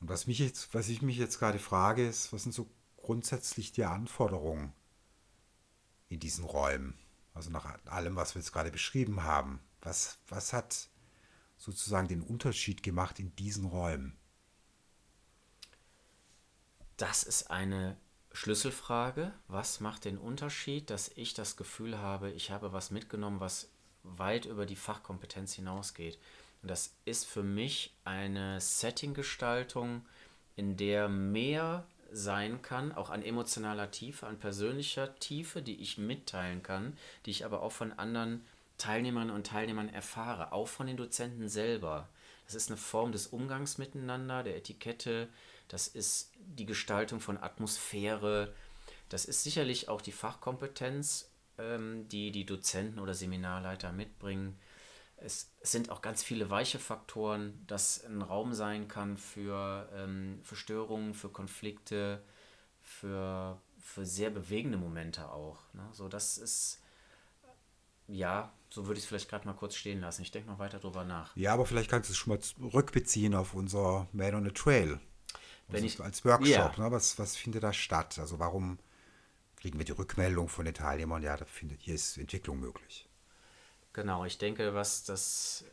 Und 0.00 0.08
was, 0.08 0.26
mich 0.26 0.38
jetzt, 0.38 0.72
was 0.74 0.88
ich 0.88 1.02
mich 1.02 1.18
jetzt 1.18 1.38
gerade 1.38 1.58
frage, 1.58 2.06
ist, 2.06 2.32
was 2.32 2.44
sind 2.44 2.52
so 2.52 2.70
grundsätzlich 2.96 3.72
die 3.72 3.84
Anforderungen 3.84 4.72
in 6.08 6.20
diesen 6.20 6.44
Räumen? 6.44 6.98
Also 7.34 7.50
nach 7.50 7.78
allem, 7.86 8.16
was 8.16 8.34
wir 8.34 8.40
jetzt 8.40 8.52
gerade 8.52 8.70
beschrieben 8.70 9.22
haben. 9.22 9.60
Was, 9.82 10.18
was 10.28 10.52
hat 10.52 10.88
sozusagen 11.58 12.08
den 12.08 12.22
Unterschied 12.22 12.82
gemacht 12.82 13.18
in 13.18 13.34
diesen 13.36 13.66
Räumen? 13.66 14.16
Das 16.96 17.22
ist 17.22 17.50
eine 17.50 17.96
Schlüsselfrage. 18.32 19.32
Was 19.48 19.80
macht 19.80 20.04
den 20.04 20.18
Unterschied, 20.18 20.90
dass 20.90 21.10
ich 21.14 21.34
das 21.34 21.56
Gefühl 21.56 21.98
habe, 21.98 22.30
ich 22.30 22.50
habe 22.50 22.72
was 22.72 22.90
mitgenommen, 22.90 23.40
was 23.40 23.70
weit 24.02 24.46
über 24.46 24.66
die 24.66 24.76
Fachkompetenz 24.76 25.54
hinausgeht. 25.54 26.18
Und 26.62 26.70
das 26.70 26.94
ist 27.04 27.26
für 27.26 27.42
mich 27.42 27.94
eine 28.04 28.60
Settinggestaltung, 28.60 30.04
in 30.56 30.76
der 30.76 31.08
mehr 31.08 31.86
sein 32.12 32.60
kann, 32.60 32.92
auch 32.92 33.10
an 33.10 33.22
emotionaler 33.22 33.90
Tiefe, 33.90 34.26
an 34.26 34.38
persönlicher 34.38 35.14
Tiefe, 35.20 35.62
die 35.62 35.80
ich 35.80 35.96
mitteilen 35.96 36.62
kann, 36.62 36.96
die 37.24 37.30
ich 37.30 37.44
aber 37.44 37.62
auch 37.62 37.72
von 37.72 37.92
anderen 37.92 38.44
Teilnehmerinnen 38.78 39.34
und 39.34 39.46
Teilnehmern 39.46 39.88
erfahre, 39.88 40.52
auch 40.52 40.68
von 40.68 40.86
den 40.86 40.96
Dozenten 40.96 41.48
selber. 41.48 42.08
Das 42.46 42.54
ist 42.54 42.68
eine 42.68 42.76
Form 42.76 43.12
des 43.12 43.28
Umgangs 43.28 43.78
miteinander, 43.78 44.42
der 44.42 44.56
Etikette, 44.56 45.28
das 45.68 45.86
ist 45.86 46.32
die 46.36 46.66
Gestaltung 46.66 47.20
von 47.20 47.38
Atmosphäre, 47.38 48.52
das 49.08 49.24
ist 49.24 49.44
sicherlich 49.44 49.88
auch 49.88 50.00
die 50.00 50.12
Fachkompetenz 50.12 51.29
ähm, 51.60 52.08
die 52.08 52.30
die 52.30 52.46
Dozenten 52.46 52.98
oder 52.98 53.14
Seminarleiter 53.14 53.92
mitbringen. 53.92 54.58
Es, 55.16 55.50
sind 55.62 55.90
auch 55.90 56.00
ganz 56.00 56.22
viele 56.22 56.48
weiche 56.48 56.78
Faktoren, 56.78 57.62
dass 57.66 58.02
ein 58.04 58.22
Raum 58.22 58.54
sein 58.54 58.88
kann 58.88 59.18
für, 59.18 59.88
ähm, 59.94 60.40
für 60.42 60.56
Störungen, 60.56 61.12
für 61.12 61.28
Konflikte, 61.28 62.22
für, 62.80 63.60
für 63.78 64.06
sehr 64.06 64.30
bewegende 64.30 64.78
Momente 64.78 65.30
auch. 65.30 65.58
Ne? 65.74 65.86
So, 65.92 66.08
das 66.08 66.38
ist 66.38 66.80
ja, 68.08 68.52
so 68.70 68.86
würde 68.86 68.98
ich 68.98 69.04
es 69.04 69.08
vielleicht 69.08 69.28
gerade 69.28 69.46
mal 69.46 69.54
kurz 69.54 69.76
stehen 69.76 70.00
lassen. 70.00 70.22
Ich 70.22 70.30
denke 70.30 70.50
noch 70.50 70.58
weiter 70.58 70.78
drüber 70.78 71.04
nach. 71.04 71.36
Ja, 71.36 71.54
aber 71.54 71.66
vielleicht 71.66 71.90
kannst 71.90 72.08
du 72.08 72.12
es 72.12 72.18
schon 72.18 72.32
mal 72.32 72.40
rückbeziehen 72.72 73.34
auf 73.34 73.54
unser 73.54 74.08
Man 74.12 74.34
on 74.34 74.46
a 74.46 74.50
Trail. 74.50 74.98
Wenn 75.68 75.84
also 75.84 75.86
ich- 75.86 76.00
als 76.00 76.24
Workshop, 76.24 76.48
Ja. 76.48 76.74
ne? 76.76 76.90
was, 76.90 77.18
was 77.18 77.36
findet 77.36 77.62
da 77.62 77.72
statt? 77.72 78.18
Also 78.18 78.38
warum 78.38 78.78
kriegen 79.60 79.78
wir 79.78 79.84
die 79.84 79.92
Rückmeldung 79.92 80.48
von 80.48 80.64
den 80.64 80.74
Teilnehmern, 80.74 81.22
ja, 81.22 81.36
da 81.36 81.44
findet, 81.44 81.82
hier 81.82 81.94
ist 81.94 82.16
Entwicklung 82.16 82.58
möglich. 82.58 83.08
Genau, 83.92 84.24
ich 84.24 84.38
denke, 84.38 84.74
was 84.74 85.04
das, 85.04 85.64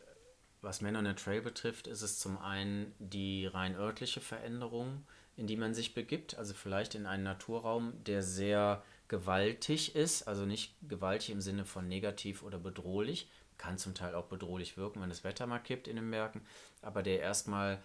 was 0.62 0.82
Men 0.82 0.96
on 0.96 1.08
a 1.08 1.14
Trail 1.14 1.42
betrifft, 1.42 1.88
ist 1.88 2.02
es 2.02 2.20
zum 2.20 2.38
einen 2.38 2.94
die 3.00 3.46
rein 3.46 3.76
örtliche 3.76 4.22
Veränderung, 4.22 5.06
in 5.36 5.48
die 5.48 5.56
man 5.56 5.74
sich 5.74 5.94
begibt, 5.94 6.38
also 6.38 6.54
vielleicht 6.54 6.96
in 6.96 7.06
einen 7.06 7.24
Naturraum, 7.24 7.94
der 8.04 8.24
sehr 8.24 8.84
gewaltig 9.08 9.96
ist, 9.96 10.28
also 10.28 10.46
nicht 10.46 10.76
gewaltig 10.82 11.30
im 11.30 11.42
Sinne 11.42 11.64
von 11.64 11.88
negativ 11.88 12.44
oder 12.44 12.58
bedrohlich, 12.58 13.30
kann 13.58 13.78
zum 13.78 13.96
Teil 13.96 14.16
auch 14.16 14.26
bedrohlich 14.26 14.78
wirken, 14.78 15.02
wenn 15.02 15.10
das 15.10 15.24
Wetter 15.24 15.48
mal 15.48 15.60
kippt 15.60 15.88
in 15.88 15.96
den 15.96 16.12
Bergen, 16.12 16.42
aber 16.82 17.04
der 17.04 17.22
erstmal 17.22 17.82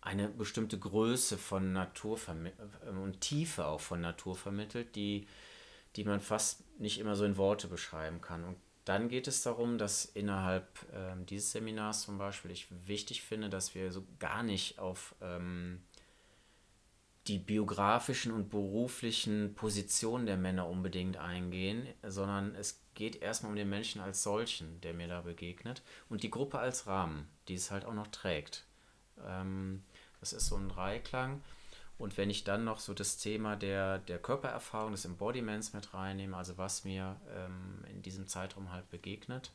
eine 0.00 0.28
bestimmte 0.28 0.78
Größe 0.78 1.38
von 1.38 1.72
Natur 1.72 2.18
äh, 2.28 2.90
und 2.90 3.20
Tiefe 3.20 3.66
auch 3.66 3.80
von 3.80 4.00
Natur 4.00 4.36
vermittelt, 4.36 4.94
die, 4.96 5.26
die 5.96 6.04
man 6.04 6.20
fast 6.20 6.62
nicht 6.78 6.98
immer 6.98 7.16
so 7.16 7.24
in 7.24 7.36
Worte 7.36 7.68
beschreiben 7.68 8.20
kann. 8.20 8.44
Und 8.44 8.56
dann 8.84 9.08
geht 9.08 9.28
es 9.28 9.42
darum, 9.42 9.76
dass 9.76 10.06
innerhalb 10.06 10.66
ähm, 10.94 11.26
dieses 11.26 11.52
Seminars 11.52 12.02
zum 12.02 12.16
Beispiel 12.16 12.50
ich 12.50 12.68
wichtig 12.86 13.22
finde, 13.22 13.50
dass 13.50 13.74
wir 13.74 13.92
so 13.92 14.04
gar 14.18 14.42
nicht 14.42 14.78
auf 14.78 15.14
ähm, 15.20 15.82
die 17.26 17.38
biografischen 17.38 18.32
und 18.32 18.48
beruflichen 18.48 19.54
Positionen 19.54 20.24
der 20.24 20.38
Männer 20.38 20.66
unbedingt 20.66 21.18
eingehen, 21.18 21.86
sondern 22.02 22.54
es 22.54 22.82
geht 22.94 23.16
erstmal 23.16 23.50
um 23.50 23.56
den 23.56 23.68
Menschen 23.68 24.00
als 24.00 24.22
solchen, 24.22 24.80
der 24.80 24.94
mir 24.94 25.08
da 25.08 25.20
begegnet 25.20 25.82
und 26.08 26.22
die 26.22 26.30
Gruppe 26.30 26.58
als 26.58 26.86
Rahmen, 26.86 27.28
die 27.48 27.54
es 27.54 27.70
halt 27.70 27.84
auch 27.84 27.92
noch 27.92 28.06
trägt. 28.06 28.64
Ähm, 29.26 29.82
das 30.20 30.32
ist 30.32 30.46
so 30.46 30.56
ein 30.56 30.68
Dreiklang. 30.68 31.42
Und 31.98 32.16
wenn 32.16 32.30
ich 32.30 32.44
dann 32.44 32.64
noch 32.64 32.78
so 32.78 32.94
das 32.94 33.18
Thema 33.18 33.56
der, 33.56 33.98
der 33.98 34.18
Körpererfahrung, 34.18 34.92
des 34.92 35.04
Embodiments 35.04 35.72
mit 35.72 35.94
reinnehme, 35.94 36.36
also 36.36 36.56
was 36.56 36.84
mir 36.84 37.20
ähm, 37.34 37.84
in 37.90 38.02
diesem 38.02 38.28
Zeitraum 38.28 38.70
halt 38.70 38.88
begegnet, 38.90 39.50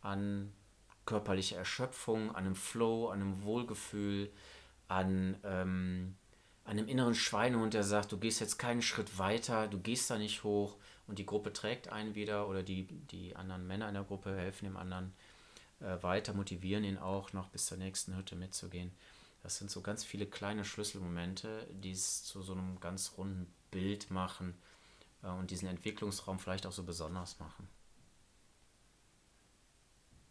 an 0.00 0.52
körperlicher 1.04 1.56
Erschöpfung, 1.56 2.30
an 2.30 2.46
einem 2.46 2.54
Flow, 2.54 3.08
an 3.08 3.20
einem 3.20 3.42
Wohlgefühl, 3.42 4.30
an 4.86 5.36
ähm, 5.42 6.14
einem 6.64 6.86
inneren 6.86 7.14
Schweinehund, 7.14 7.74
der 7.74 7.82
sagt, 7.82 8.12
du 8.12 8.18
gehst 8.18 8.40
jetzt 8.40 8.58
keinen 8.58 8.82
Schritt 8.82 9.18
weiter, 9.18 9.66
du 9.66 9.80
gehst 9.80 10.10
da 10.10 10.18
nicht 10.18 10.44
hoch 10.44 10.76
und 11.06 11.18
die 11.18 11.26
Gruppe 11.26 11.52
trägt 11.52 11.88
einen 11.88 12.14
wieder 12.14 12.46
oder 12.48 12.62
die, 12.62 12.84
die 12.84 13.34
anderen 13.34 13.66
Männer 13.66 13.88
in 13.88 13.94
der 13.94 14.04
Gruppe 14.04 14.36
helfen 14.36 14.66
dem 14.66 14.76
anderen 14.76 15.12
äh, 15.80 16.02
weiter, 16.02 16.34
motivieren 16.34 16.84
ihn 16.84 16.98
auch 16.98 17.32
noch 17.32 17.48
bis 17.48 17.66
zur 17.66 17.78
nächsten 17.78 18.16
Hütte 18.16 18.36
mitzugehen. 18.36 18.92
Das 19.42 19.58
sind 19.58 19.70
so 19.70 19.80
ganz 19.80 20.04
viele 20.04 20.26
kleine 20.26 20.64
Schlüsselmomente, 20.64 21.68
die 21.70 21.92
es 21.92 22.24
zu 22.24 22.42
so 22.42 22.52
einem 22.52 22.80
ganz 22.80 23.14
runden 23.16 23.52
Bild 23.70 24.10
machen 24.10 24.54
äh, 25.22 25.28
und 25.28 25.50
diesen 25.50 25.68
Entwicklungsraum 25.68 26.38
vielleicht 26.38 26.66
auch 26.66 26.72
so 26.72 26.82
besonders 26.82 27.38
machen. 27.38 27.68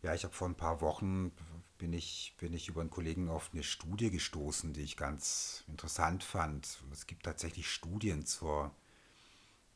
Ja, 0.04 0.13
ich 0.13 0.24
habe 0.24 0.34
vor 0.34 0.48
ein 0.48 0.56
paar 0.56 0.82
Wochen 0.82 1.32
bin 1.77 1.94
ich, 1.94 2.36
bin 2.38 2.54
ich 2.54 2.68
über 2.68 2.82
einen 2.82 2.89
Kollegen 2.89 3.30
auf 3.30 3.50
eine 3.54 3.63
Studie 3.63 4.10
gestoßen, 4.10 4.74
die 4.74 4.82
ich 4.82 4.98
ganz 4.98 5.63
interessant 5.68 6.24
fand. 6.24 6.80
Es 6.92 7.08
gibt 7.08 7.24
tatsächlich 7.24 7.70
Studien 7.70 8.25
zur, 8.25 8.75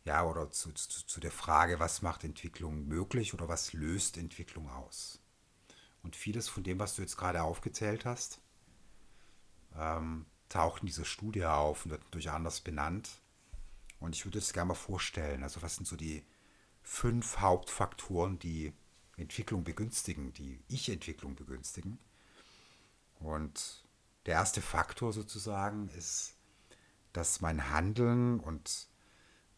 ja, 0.05 0.23
oder 0.23 0.49
zu, 0.51 0.71
zu, 0.73 1.05
zu 1.05 1.19
der 1.19 1.31
Frage, 1.31 1.79
was 1.79 2.01
macht 2.01 2.23
Entwicklung 2.23 2.87
möglich 2.87 3.33
oder 3.33 3.47
was 3.47 3.73
löst 3.73 4.17
Entwicklung 4.17 4.69
aus. 4.69 5.19
Und 6.03 6.15
vieles 6.15 6.47
von 6.49 6.63
dem, 6.63 6.79
was 6.79 6.95
du 6.95 7.01
jetzt 7.01 7.17
gerade 7.17 7.43
aufgezählt 7.43 8.05
hast, 8.05 8.41
ähm, 9.77 10.25
taucht 10.49 10.81
in 10.81 10.87
dieser 10.87 11.05
Studie 11.05 11.45
auf 11.45 11.85
und 11.85 11.91
wird 11.91 12.03
natürlich 12.03 12.31
anders 12.31 12.61
benannt. 12.61 13.21
Und 13.99 14.15
ich 14.15 14.25
würde 14.25 14.39
es 14.39 14.53
gerne 14.53 14.69
mal 14.69 14.73
vorstellen. 14.73 15.43
Also 15.43 15.61
was 15.61 15.75
sind 15.75 15.87
so 15.87 15.95
die 15.95 16.25
fünf 16.81 17.39
Hauptfaktoren, 17.39 18.39
die 18.39 18.73
Entwicklung 19.17 19.63
begünstigen, 19.63 20.33
die 20.33 20.63
Ich-Entwicklung 20.67 21.35
begünstigen. 21.35 21.99
Und 23.19 23.85
der 24.25 24.35
erste 24.35 24.61
Faktor 24.61 25.13
sozusagen 25.13 25.89
ist, 25.89 26.35
dass 27.13 27.41
mein 27.41 27.69
Handeln 27.69 28.39
und 28.39 28.87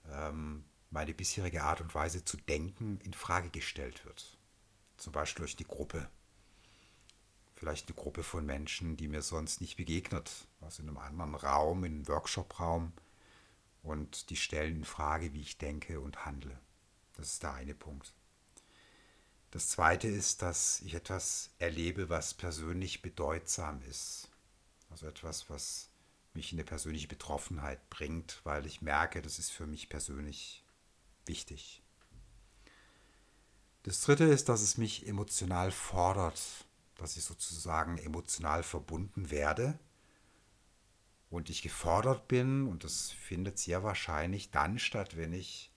ähm, 0.09 0.65
meine 0.89 1.13
bisherige 1.13 1.63
Art 1.63 1.81
und 1.81 1.93
Weise 1.95 2.23
zu 2.25 2.37
denken 2.37 2.99
in 3.03 3.13
Frage 3.13 3.49
gestellt 3.49 4.05
wird. 4.05 4.37
Zum 4.97 5.13
Beispiel 5.13 5.43
durch 5.43 5.55
die 5.55 5.67
Gruppe. 5.67 6.09
Vielleicht 7.63 7.87
eine 7.87 7.95
Gruppe 7.95 8.23
von 8.23 8.45
Menschen, 8.45 8.97
die 8.97 9.07
mir 9.07 9.21
sonst 9.21 9.61
nicht 9.61 9.77
begegnet, 9.77 10.49
also 10.59 10.83
in 10.83 10.89
einem 10.89 10.97
anderen 10.97 11.35
Raum, 11.35 11.85
in 11.85 11.93
einem 11.93 12.07
Workshop-Raum. 12.09 12.91
Und 13.83 14.29
die 14.29 14.35
stellen 14.35 14.75
in 14.75 14.83
Frage, 14.83 15.31
wie 15.31 15.39
ich 15.39 15.59
denke 15.59 16.01
und 16.01 16.25
handle. 16.25 16.59
Das 17.15 17.31
ist 17.31 17.41
der 17.41 17.53
eine 17.53 17.73
Punkt. 17.73 18.13
Das 19.51 19.69
zweite 19.69 20.09
ist, 20.09 20.41
dass 20.41 20.81
ich 20.81 20.93
etwas 20.93 21.51
erlebe, 21.57 22.09
was 22.09 22.33
persönlich 22.33 23.01
bedeutsam 23.01 23.81
ist. 23.83 24.29
Also 24.89 25.07
etwas, 25.07 25.49
was 25.49 25.89
mich 26.33 26.51
in 26.51 26.57
eine 26.57 26.65
persönliche 26.65 27.07
Betroffenheit 27.07 27.89
bringt, 27.89 28.41
weil 28.43 28.65
ich 28.65 28.81
merke, 28.81 29.21
das 29.21 29.39
ist 29.39 29.51
für 29.51 29.67
mich 29.67 29.87
persönlich 29.87 30.65
wichtig. 31.25 31.81
Das 33.83 34.01
dritte 34.01 34.25
ist, 34.25 34.49
dass 34.49 34.61
es 34.61 34.77
mich 34.77 35.07
emotional 35.07 35.71
fordert, 35.71 36.41
dass 36.95 37.17
ich 37.17 37.23
sozusagen 37.23 37.97
emotional 37.97 38.63
verbunden 38.63 39.31
werde 39.31 39.79
und 41.29 41.49
ich 41.49 41.61
gefordert 41.61 42.27
bin 42.27 42.67
und 42.67 42.83
das 42.83 43.11
findet 43.11 43.57
sehr 43.57 43.83
wahrscheinlich 43.83 44.51
dann 44.51 44.77
statt, 44.79 45.17
wenn 45.17 45.33
ich 45.33 45.71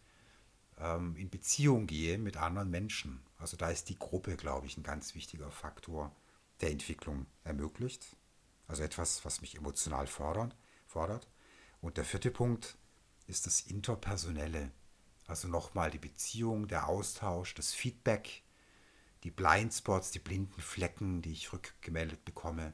ähm, 0.78 1.16
in 1.16 1.30
Beziehung 1.30 1.86
gehe 1.86 2.18
mit 2.18 2.36
anderen 2.36 2.70
Menschen. 2.70 3.22
Also 3.38 3.56
da 3.56 3.70
ist 3.70 3.88
die 3.88 3.98
Gruppe, 3.98 4.36
glaube 4.36 4.66
ich, 4.66 4.76
ein 4.76 4.82
ganz 4.82 5.14
wichtiger 5.14 5.50
Faktor, 5.50 6.14
der 6.60 6.70
Entwicklung 6.70 7.26
ermöglicht. 7.44 8.16
Also 8.66 8.82
etwas, 8.82 9.24
was 9.24 9.40
mich 9.40 9.56
emotional 9.56 10.06
fordert. 10.06 10.56
fordert. 10.86 11.28
Und 11.80 11.96
der 11.96 12.04
vierte 12.04 12.30
Punkt 12.30 12.76
ist 13.26 13.46
das 13.46 13.60
Interpersonelle. 13.60 14.70
Also 15.26 15.48
nochmal 15.48 15.90
die 15.90 15.98
Beziehung, 15.98 16.68
der 16.68 16.88
Austausch, 16.88 17.54
das 17.54 17.72
Feedback, 17.72 18.42
die 19.24 19.30
Blindspots, 19.30 20.10
die 20.10 20.18
blinden 20.18 20.60
Flecken, 20.60 21.22
die 21.22 21.32
ich 21.32 21.52
rückgemeldet 21.52 22.24
bekomme. 22.24 22.72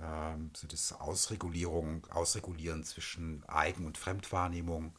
Ähm, 0.00 0.50
so 0.54 0.66
das 0.66 0.92
Ausregulierung, 0.92 2.06
Ausregulieren 2.06 2.84
zwischen 2.84 3.44
Eigen- 3.44 3.86
und 3.86 3.98
Fremdwahrnehmung. 3.98 4.96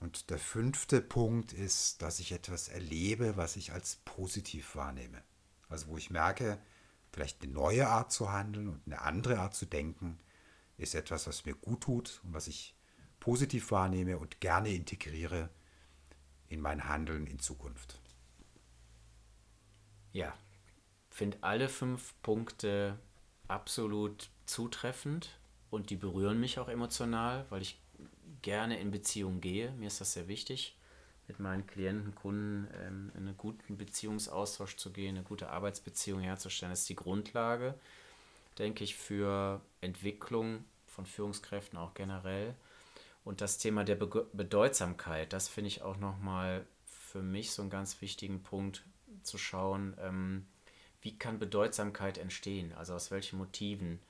Und 0.00 0.30
der 0.30 0.38
fünfte 0.38 1.00
Punkt 1.00 1.52
ist, 1.52 2.02
dass 2.02 2.20
ich 2.20 2.32
etwas 2.32 2.68
erlebe, 2.68 3.36
was 3.36 3.56
ich 3.56 3.72
als 3.72 3.96
positiv 4.04 4.76
wahrnehme. 4.76 5.22
Also 5.68 5.88
wo 5.88 5.96
ich 5.96 6.10
merke, 6.10 6.58
vielleicht 7.12 7.42
eine 7.42 7.52
neue 7.52 7.88
Art 7.88 8.12
zu 8.12 8.30
handeln 8.30 8.68
und 8.68 8.82
eine 8.86 9.00
andere 9.00 9.38
Art 9.38 9.54
zu 9.54 9.66
denken, 9.66 10.18
ist 10.76 10.94
etwas, 10.94 11.26
was 11.26 11.44
mir 11.44 11.54
gut 11.54 11.82
tut 11.82 12.20
und 12.24 12.34
was 12.34 12.46
ich 12.46 12.76
positiv 13.20 13.70
wahrnehme 13.70 14.18
und 14.18 14.40
gerne 14.40 14.68
integriere 14.68 15.48
in 16.48 16.60
mein 16.60 16.88
Handeln 16.88 17.26
in 17.26 17.38
Zukunft. 17.38 18.00
Ja, 20.16 20.32
finde 21.10 21.36
alle 21.42 21.68
fünf 21.68 22.14
Punkte 22.22 22.98
absolut 23.48 24.30
zutreffend 24.46 25.28
und 25.68 25.90
die 25.90 25.96
berühren 25.96 26.40
mich 26.40 26.58
auch 26.58 26.70
emotional, 26.70 27.44
weil 27.50 27.60
ich 27.60 27.78
gerne 28.40 28.80
in 28.80 28.90
Beziehung 28.90 29.42
gehe. 29.42 29.72
Mir 29.72 29.88
ist 29.88 30.00
das 30.00 30.14
sehr 30.14 30.26
wichtig, 30.26 30.74
mit 31.28 31.38
meinen 31.38 31.66
Klienten, 31.66 32.14
Kunden 32.14 32.66
ähm, 32.80 33.12
in 33.14 33.26
einen 33.26 33.36
guten 33.36 33.76
Beziehungsaustausch 33.76 34.76
zu 34.76 34.90
gehen, 34.90 35.16
eine 35.16 35.22
gute 35.22 35.50
Arbeitsbeziehung 35.50 36.20
herzustellen. 36.20 36.72
Das 36.72 36.80
ist 36.80 36.88
die 36.88 36.96
Grundlage, 36.96 37.74
denke 38.56 38.84
ich, 38.84 38.96
für 38.96 39.60
Entwicklung 39.82 40.64
von 40.86 41.04
Führungskräften 41.04 41.78
auch 41.78 41.92
generell. 41.92 42.54
Und 43.22 43.42
das 43.42 43.58
Thema 43.58 43.84
der 43.84 43.96
Be 43.96 44.26
Bedeutsamkeit, 44.32 45.34
das 45.34 45.46
finde 45.46 45.68
ich 45.68 45.82
auch 45.82 45.98
nochmal 45.98 46.64
für 46.86 47.20
mich 47.20 47.50
so 47.50 47.60
einen 47.60 47.70
ganz 47.70 48.00
wichtigen 48.00 48.42
Punkt 48.42 48.82
zu 49.26 49.38
schauen, 49.38 49.96
ähm, 50.00 50.46
wie 51.02 51.18
kann 51.18 51.38
Bedeutsamkeit 51.38 52.18
entstehen, 52.18 52.72
also 52.72 52.94
aus 52.94 53.10
welchen 53.10 53.38
Motiven. 53.38 54.00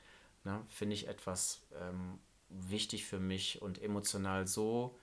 Ne, 0.45 0.63
finde 0.69 0.95
ich 0.95 1.09
etwas 1.09 1.67
ähm, 1.75 2.21
wichtig 2.49 3.05
für 3.05 3.19
mich 3.19 3.61
und 3.63 3.83
emotional 3.83 4.47
so, 4.47 4.97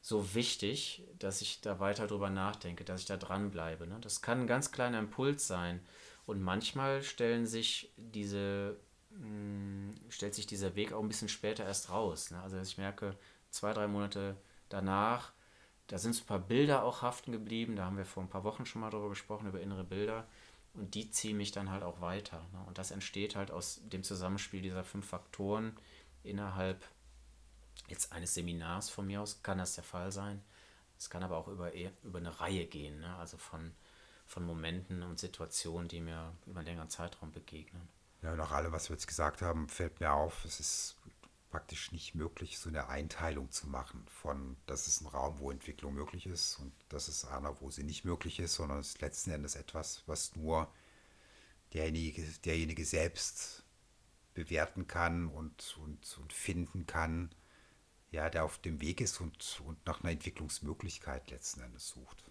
so 0.00 0.34
wichtig, 0.34 1.02
dass 1.18 1.40
ich 1.40 1.60
da 1.60 1.80
weiter 1.80 2.06
drüber 2.06 2.30
nachdenke, 2.30 2.84
dass 2.84 3.00
ich 3.00 3.06
da 3.06 3.16
dranbleibe. 3.16 3.86
Ne? 3.86 3.98
Das 4.00 4.22
kann 4.22 4.42
ein 4.42 4.46
ganz 4.46 4.70
kleiner 4.70 5.00
Impuls 5.00 5.46
sein. 5.46 5.80
Und 6.26 6.40
manchmal 6.42 7.02
stellen 7.02 7.46
sich 7.46 7.92
diese, 7.96 8.76
mh, 9.10 9.94
stellt 10.10 10.34
sich 10.34 10.46
dieser 10.46 10.76
Weg 10.76 10.92
auch 10.92 11.02
ein 11.02 11.08
bisschen 11.08 11.28
später 11.28 11.64
erst 11.64 11.90
raus. 11.90 12.30
Ne? 12.30 12.40
Also 12.40 12.58
ich 12.60 12.78
merke, 12.78 13.16
zwei, 13.50 13.72
drei 13.72 13.88
Monate 13.88 14.36
danach 14.68 15.32
da 15.88 15.98
sind 15.98 16.14
so 16.14 16.22
ein 16.22 16.26
paar 16.26 16.38
Bilder 16.38 16.84
auch 16.84 17.02
haften 17.02 17.32
geblieben. 17.32 17.76
Da 17.76 17.84
haben 17.84 17.96
wir 17.96 18.04
vor 18.04 18.22
ein 18.22 18.28
paar 18.28 18.44
Wochen 18.44 18.66
schon 18.66 18.80
mal 18.80 18.90
darüber 18.90 19.08
gesprochen, 19.08 19.48
über 19.48 19.60
innere 19.60 19.84
Bilder. 19.84 20.26
Und 20.74 20.94
die 20.94 21.10
ziehen 21.10 21.36
mich 21.36 21.50
dann 21.50 21.70
halt 21.70 21.82
auch 21.82 22.00
weiter. 22.00 22.46
Ne? 22.52 22.62
Und 22.66 22.78
das 22.78 22.90
entsteht 22.90 23.34
halt 23.34 23.50
aus 23.50 23.80
dem 23.84 24.04
Zusammenspiel 24.04 24.62
dieser 24.62 24.84
fünf 24.84 25.08
Faktoren 25.08 25.76
innerhalb 26.22 26.84
jetzt 27.88 28.12
eines 28.12 28.34
Seminars 28.34 28.90
von 28.90 29.06
mir 29.06 29.22
aus, 29.22 29.42
kann 29.42 29.58
das 29.58 29.74
der 29.74 29.84
Fall 29.84 30.12
sein. 30.12 30.42
Es 30.98 31.08
kann 31.08 31.22
aber 31.22 31.38
auch 31.38 31.48
über, 31.48 31.72
über 31.74 32.18
eine 32.18 32.38
Reihe 32.38 32.66
gehen, 32.66 33.00
ne? 33.00 33.16
also 33.16 33.38
von, 33.38 33.72
von 34.26 34.44
Momenten 34.44 35.02
und 35.02 35.18
Situationen, 35.18 35.88
die 35.88 36.00
mir 36.00 36.34
über 36.46 36.60
einen 36.60 36.66
längeren 36.66 36.90
Zeitraum 36.90 37.32
begegnen. 37.32 37.88
Ja, 38.20 38.34
nach 38.34 38.50
allem, 38.50 38.72
was 38.72 38.90
wir 38.90 38.94
jetzt 38.94 39.06
gesagt 39.06 39.42
haben, 39.42 39.68
fällt 39.68 40.00
mir 40.00 40.12
auf, 40.12 40.44
es 40.44 40.60
ist 40.60 40.96
praktisch 41.50 41.92
nicht 41.92 42.14
möglich, 42.14 42.58
so 42.58 42.68
eine 42.68 42.88
Einteilung 42.88 43.50
zu 43.50 43.68
machen 43.68 44.04
von, 44.08 44.56
das 44.66 44.86
ist 44.86 45.00
ein 45.00 45.06
Raum, 45.06 45.38
wo 45.38 45.50
Entwicklung 45.50 45.94
möglich 45.94 46.26
ist 46.26 46.56
und 46.58 46.72
das 46.88 47.08
ist 47.08 47.24
einer, 47.24 47.60
wo 47.60 47.70
sie 47.70 47.84
nicht 47.84 48.04
möglich 48.04 48.38
ist, 48.38 48.54
sondern 48.54 48.80
es 48.80 48.88
ist 48.88 49.00
letzten 49.00 49.30
Endes 49.30 49.54
etwas, 49.54 50.02
was 50.06 50.36
nur 50.36 50.70
derjenige, 51.72 52.22
derjenige 52.44 52.84
selbst 52.84 53.64
bewerten 54.34 54.86
kann 54.86 55.28
und, 55.28 55.76
und, 55.82 56.18
und 56.18 56.32
finden 56.32 56.86
kann, 56.86 57.30
ja, 58.10 58.30
der 58.30 58.44
auf 58.44 58.58
dem 58.58 58.80
Weg 58.80 59.00
ist 59.00 59.20
und, 59.20 59.60
und 59.64 59.84
nach 59.86 60.00
einer 60.00 60.12
Entwicklungsmöglichkeit 60.12 61.30
letzten 61.30 61.60
Endes 61.60 61.88
sucht. 61.88 62.24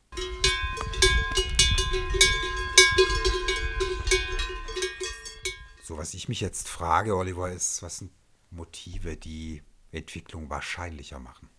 So, 5.83 5.97
was 5.97 6.13
ich 6.13 6.27
mich 6.27 6.41
jetzt 6.41 6.67
frage, 6.67 7.15
Oliver, 7.15 7.51
ist, 7.51 7.81
was 7.81 7.99
sind 7.99 8.11
Motive, 8.51 9.17
die 9.17 9.63
Entwicklung 9.91 10.49
wahrscheinlicher 10.49 11.19
machen? 11.19 11.49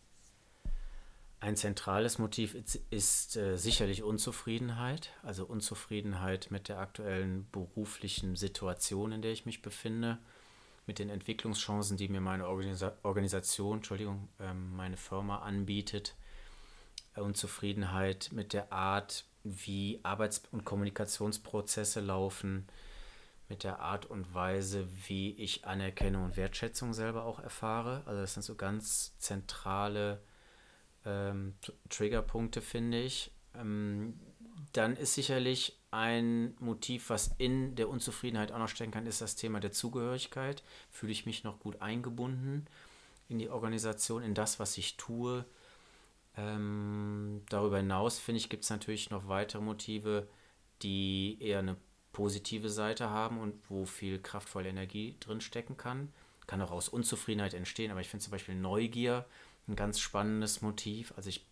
Ein 1.41 1.57
zentrales 1.57 2.19
Motiv 2.19 2.55
ist, 2.55 2.81
ist 2.91 3.37
äh, 3.37 3.57
sicherlich 3.57 4.03
Unzufriedenheit, 4.03 5.13
also 5.23 5.47
Unzufriedenheit 5.47 6.51
mit 6.51 6.69
der 6.69 6.81
aktuellen 6.81 7.49
beruflichen 7.53 8.35
Situation, 8.35 9.13
in 9.13 9.23
der 9.23 9.31
ich 9.31 9.47
mich 9.47 9.63
befinde, 9.63 10.19
mit 10.89 10.99
den 10.99 11.11
Entwicklungschancen, 11.11 11.97
die 11.97 12.09
mir 12.09 12.21
meine 12.21 12.49
Organisa 12.49 12.95
Organisation, 13.05 13.77
Entschuldigung, 13.77 14.29
ähm, 14.41 14.75
meine 14.75 14.97
Firma 14.97 15.39
anbietet, 15.39 16.17
äh, 17.15 17.21
Unzufriedenheit 17.21 18.31
mit 18.33 18.53
der 18.53 18.73
Art, 18.73 19.25
wie 19.45 20.01
Arbeits- 20.03 20.43
und 20.51 20.65
Kommunikationsprozesse 20.65 22.01
laufen, 22.01 22.67
mit 23.49 23.65
der 23.65 23.81
Art 23.81 24.07
und 24.07 24.35
Weise, 24.35 24.87
wie 25.07 25.33
ich 25.33 25.65
Anerkennung 25.65 26.25
und 26.25 26.37
Wertschätzung 26.37 26.93
selber 26.93 27.25
auch 27.25 27.39
erfahre. 27.41 28.03
Also 28.07 28.21
das 28.21 28.35
sind 28.35 28.43
so 28.43 28.55
ganz 28.55 29.17
zentrale 29.19 30.21
ähm, 31.05 31.55
Triggerpunkte, 31.89 32.61
finde 32.61 33.01
ich. 33.01 33.33
Ähm, 33.55 34.21
dann 34.73 34.97
ist 34.97 35.15
sicherlich 35.15 35.79
ein 35.91 36.55
Motiv, 36.61 37.09
was 37.09 37.35
in 37.39 37.75
der 37.75 37.89
Unzufriedenheit 37.89 38.53
auch 38.53 38.59
noch 38.59 38.69
stecken 38.69 38.93
kann, 38.93 39.07
ist 39.07 39.23
das 39.23 39.37
Thema 39.37 39.61
der 39.61 39.73
Zugehörigkeit. 39.73 40.63
Fühle 40.91 41.13
ich 41.13 41.25
mich 41.25 41.45
noch 41.45 41.59
gut 41.59 41.81
eingebunden 41.81 42.67
in 43.29 43.39
die 43.39 43.49
Organisation, 43.49 44.23
in 44.23 44.35
das, 44.35 44.59
was 44.59 44.77
ich 44.77 44.97
tue. 44.97 45.45
Ähm, 46.37 47.43
darüber 47.49 47.79
hinaus, 47.79 48.19
finde 48.19 48.39
ich, 48.39 48.49
gibt 48.49 48.65
es 48.65 48.71
natürlich 48.71 49.11
noch 49.11 49.29
weitere 49.29 49.63
Motive, 49.63 50.29
die 50.83 51.39
eher 51.41 51.61
eine 51.61 51.77
positive 52.19 52.69
Seite 52.69 53.11
haben 53.11 53.39
und 53.39 53.55
wo 53.69 53.85
viel 53.85 54.21
kraftvolle 54.21 54.71
Energie 54.71 55.15
drin 55.21 55.41
stecken 55.41 55.77
kann. 55.77 56.13
Kann 56.49 56.61
auch 56.61 56.73
aus 56.73 56.89
Unzufriedenheit 56.89 57.55
entstehen, 57.55 57.93
aber 57.93 58.01
ich 58.01 58.09
finde 58.09 58.25
zum 58.25 58.33
Beispiel 58.33 58.57
Neugier 58.57 59.25
ein 59.69 59.77
ganz 59.77 60.01
spannendes 60.01 60.61
Motiv. 60.61 61.13
Also 61.17 61.29
ich 61.29 61.47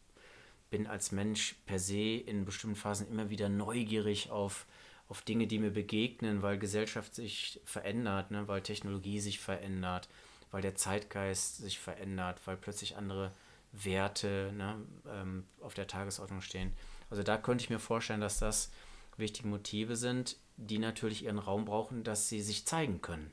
bin 0.69 0.89
als 0.89 1.13
Mensch 1.13 1.55
per 1.67 1.79
se 1.79 2.17
in 2.17 2.45
bestimmten 2.45 2.75
Phasen 2.75 3.09
immer 3.09 3.31
wieder 3.31 3.49
neugierig 3.49 4.31
auf, 4.31 4.67
auf 5.09 5.23
Dinge, 5.23 5.47
die 5.47 5.61
mir 5.61 5.71
begegnen, 5.71 6.43
weil 6.43 6.59
Gesellschaft 6.59 7.15
sich 7.15 7.61
verändert, 7.65 8.33
ne? 8.33 8.49
weil 8.49 8.61
Technologie 8.61 9.21
sich 9.21 9.39
verändert, 9.39 10.09
weil 10.51 10.63
der 10.63 10.75
Zeitgeist 10.75 11.59
sich 11.59 11.79
verändert, 11.79 12.41
weil 12.45 12.57
plötzlich 12.57 12.97
andere 12.97 13.31
Werte 13.71 14.53
ne, 14.57 14.85
ähm, 15.09 15.45
auf 15.61 15.75
der 15.75 15.87
Tagesordnung 15.87 16.41
stehen. 16.41 16.73
Also 17.09 17.23
da 17.23 17.37
könnte 17.37 17.63
ich 17.63 17.71
mir 17.71 17.79
vorstellen, 17.79 18.21
dass 18.21 18.41
das 18.41 18.73
wichtige 19.17 19.47
Motive 19.47 19.95
sind 19.95 20.37
die 20.57 20.79
natürlich 20.79 21.25
ihren 21.25 21.39
Raum 21.39 21.65
brauchen, 21.65 22.05
dass 22.05 22.29
sie 22.29 22.41
sich 22.41 22.67
zeigen 22.67 23.03
können. 23.03 23.31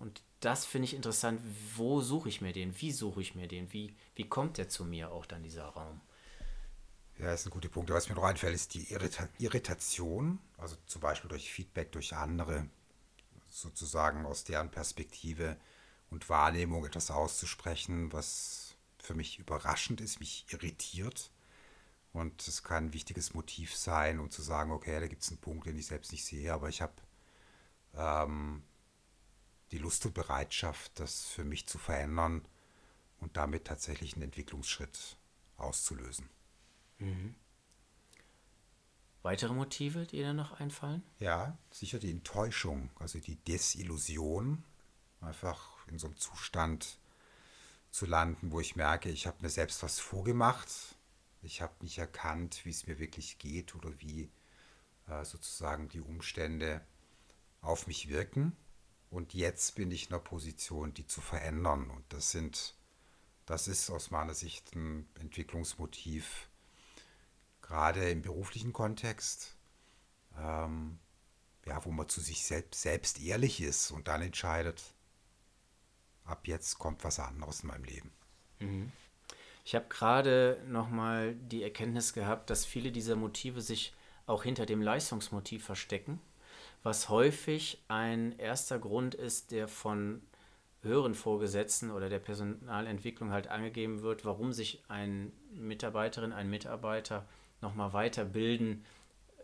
Und 0.00 0.22
das 0.40 0.64
finde 0.64 0.86
ich 0.86 0.94
interessant. 0.94 1.40
Wo 1.74 2.00
suche 2.00 2.28
ich 2.28 2.40
mir 2.40 2.52
den? 2.52 2.80
Wie 2.80 2.92
suche 2.92 3.20
ich 3.20 3.34
mir 3.34 3.48
den? 3.48 3.72
Wie, 3.72 3.94
wie 4.14 4.28
kommt 4.28 4.58
der 4.58 4.68
zu 4.68 4.84
mir 4.84 5.10
auch 5.10 5.26
dann, 5.26 5.42
dieser 5.42 5.66
Raum? 5.66 6.00
Ja, 7.18 7.26
das 7.26 7.40
ist 7.40 7.46
ein 7.46 7.50
guter 7.50 7.68
Punkt. 7.68 7.90
Was 7.90 8.08
mir 8.08 8.14
noch 8.14 8.24
einfällt, 8.24 8.54
ist 8.54 8.74
die 8.74 8.90
Irrita 8.90 9.28
Irritation, 9.38 10.38
also 10.56 10.76
zum 10.86 11.02
Beispiel 11.02 11.28
durch 11.28 11.52
Feedback 11.52 11.92
durch 11.92 12.14
andere, 12.14 12.66
sozusagen 13.48 14.24
aus 14.24 14.44
deren 14.44 14.70
Perspektive 14.70 15.56
und 16.10 16.28
Wahrnehmung 16.28 16.86
etwas 16.86 17.10
auszusprechen, 17.10 18.12
was 18.12 18.74
für 18.98 19.14
mich 19.14 19.38
überraschend 19.38 20.00
ist, 20.00 20.20
mich 20.20 20.46
irritiert. 20.50 21.30
Und 22.12 22.46
es 22.48 22.62
kann 22.62 22.86
ein 22.86 22.92
wichtiges 22.92 23.34
Motiv 23.34 23.76
sein, 23.76 24.18
um 24.18 24.30
zu 24.30 24.42
sagen, 24.42 24.72
okay, 24.72 24.98
da 24.98 25.06
gibt 25.06 25.22
es 25.22 25.28
einen 25.28 25.38
Punkt, 25.38 25.66
den 25.66 25.78
ich 25.78 25.86
selbst 25.86 26.10
nicht 26.10 26.24
sehe, 26.24 26.52
aber 26.52 26.68
ich 26.68 26.82
habe 26.82 26.94
ähm, 27.94 28.62
die 29.70 29.78
Lust 29.78 30.04
und 30.06 30.14
Bereitschaft, 30.14 30.98
das 30.98 31.26
für 31.26 31.44
mich 31.44 31.68
zu 31.68 31.78
verändern 31.78 32.44
und 33.20 33.36
damit 33.36 33.66
tatsächlich 33.66 34.14
einen 34.14 34.24
Entwicklungsschritt 34.24 35.16
auszulösen. 35.56 36.28
Mhm. 36.98 37.34
Weitere 39.22 39.52
Motive, 39.52 40.06
die 40.06 40.16
dir 40.16 40.32
noch 40.32 40.58
einfallen? 40.58 41.02
Ja, 41.18 41.56
sicher 41.70 41.98
die 41.98 42.10
Enttäuschung, 42.10 42.90
also 42.98 43.18
die 43.18 43.36
Desillusion, 43.36 44.64
einfach 45.20 45.86
in 45.88 45.98
so 45.98 46.06
einem 46.06 46.16
Zustand 46.16 46.98
zu 47.90 48.06
landen, 48.06 48.50
wo 48.50 48.60
ich 48.60 48.76
merke, 48.76 49.10
ich 49.10 49.26
habe 49.26 49.42
mir 49.42 49.50
selbst 49.50 49.82
was 49.82 50.00
vorgemacht, 50.00 50.68
ich 51.42 51.62
habe 51.62 51.74
nicht 51.80 51.98
erkannt, 51.98 52.64
wie 52.64 52.70
es 52.70 52.86
mir 52.86 52.98
wirklich 52.98 53.38
geht 53.38 53.74
oder 53.74 53.98
wie 54.00 54.30
äh, 55.06 55.24
sozusagen 55.24 55.88
die 55.88 56.00
Umstände 56.00 56.84
auf 57.60 57.86
mich 57.86 58.08
wirken. 58.08 58.56
Und 59.10 59.34
jetzt 59.34 59.74
bin 59.74 59.90
ich 59.90 60.06
in 60.06 60.14
einer 60.14 60.22
Position, 60.22 60.94
die 60.94 61.06
zu 61.06 61.20
verändern. 61.20 61.90
Und 61.90 62.04
das 62.12 62.30
sind, 62.30 62.76
das 63.46 63.68
ist 63.68 63.90
aus 63.90 64.10
meiner 64.10 64.34
Sicht 64.34 64.74
ein 64.74 65.08
Entwicklungsmotiv, 65.18 66.48
gerade 67.60 68.10
im 68.10 68.22
beruflichen 68.22 68.72
Kontext, 68.72 69.56
ähm, 70.38 70.98
ja, 71.66 71.84
wo 71.84 71.90
man 71.90 72.08
zu 72.08 72.20
sich 72.20 72.44
selbst, 72.44 72.80
selbst 72.80 73.20
ehrlich 73.20 73.60
ist 73.60 73.90
und 73.90 74.08
dann 74.08 74.22
entscheidet, 74.22 74.94
ab 76.24 76.46
jetzt 76.46 76.78
kommt 76.78 77.04
was 77.04 77.18
anderes 77.18 77.60
in 77.60 77.68
meinem 77.68 77.84
Leben. 77.84 78.12
Mhm. 78.60 78.92
Ich 79.70 79.76
habe 79.76 79.86
gerade 79.88 80.60
nochmal 80.66 81.36
die 81.36 81.62
Erkenntnis 81.62 82.12
gehabt, 82.12 82.50
dass 82.50 82.64
viele 82.64 82.90
dieser 82.90 83.14
Motive 83.14 83.60
sich 83.60 83.94
auch 84.26 84.42
hinter 84.42 84.66
dem 84.66 84.82
Leistungsmotiv 84.82 85.64
verstecken, 85.64 86.18
was 86.82 87.08
häufig 87.08 87.80
ein 87.86 88.36
erster 88.36 88.80
Grund 88.80 89.14
ist, 89.14 89.52
der 89.52 89.68
von 89.68 90.22
höheren 90.82 91.14
Vorgesetzten 91.14 91.92
oder 91.92 92.08
der 92.08 92.18
Personalentwicklung 92.18 93.30
halt 93.30 93.46
angegeben 93.46 94.02
wird, 94.02 94.24
warum 94.24 94.52
sich 94.52 94.82
ein 94.88 95.30
Mitarbeiterin, 95.54 96.32
ein 96.32 96.50
Mitarbeiter 96.50 97.24
nochmal 97.60 97.92
weiterbilden 97.92 98.84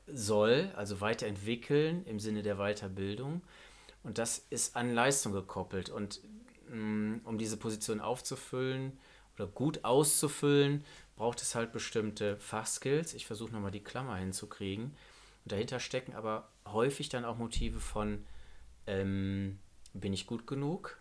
soll, 0.09 0.73
also 0.75 1.01
weiterentwickeln 1.01 2.05
im 2.05 2.19
Sinne 2.19 2.43
der 2.43 2.57
Weiterbildung. 2.57 3.43
Und 4.03 4.19
das 4.19 4.45
ist 4.51 4.75
an 4.75 4.93
Leistung 4.93 5.33
gekoppelt. 5.33 5.89
Und 5.89 6.21
mm, 6.69 7.19
um 7.23 7.39
diese 7.39 7.59
Position 7.59 8.01
aufzufüllen, 8.01 8.99
oder 9.37 9.47
gut 9.47 9.85
auszufüllen, 9.85 10.85
braucht 11.17 11.41
es 11.43 11.55
halt 11.55 11.73
bestimmte 11.73 12.37
Fachskills. 12.37 13.15
Ich 13.15 13.27
versuche 13.27 13.53
nochmal 13.53 13.71
die 13.71 13.85
Klammer 13.85 14.17
hinzukriegen. 14.17 14.85
Und 15.45 15.53
dahinter 15.53 15.81
stecken 15.81 16.15
aber 16.15 16.49
häufig 16.67 17.09
dann 17.09 17.25
auch 17.25 17.39
Motive 17.39 17.81
von, 17.81 18.27
ähm, 18.87 19.59
bin 19.95 20.13
ich 20.13 20.27
gut 20.27 20.47
genug? 20.47 20.99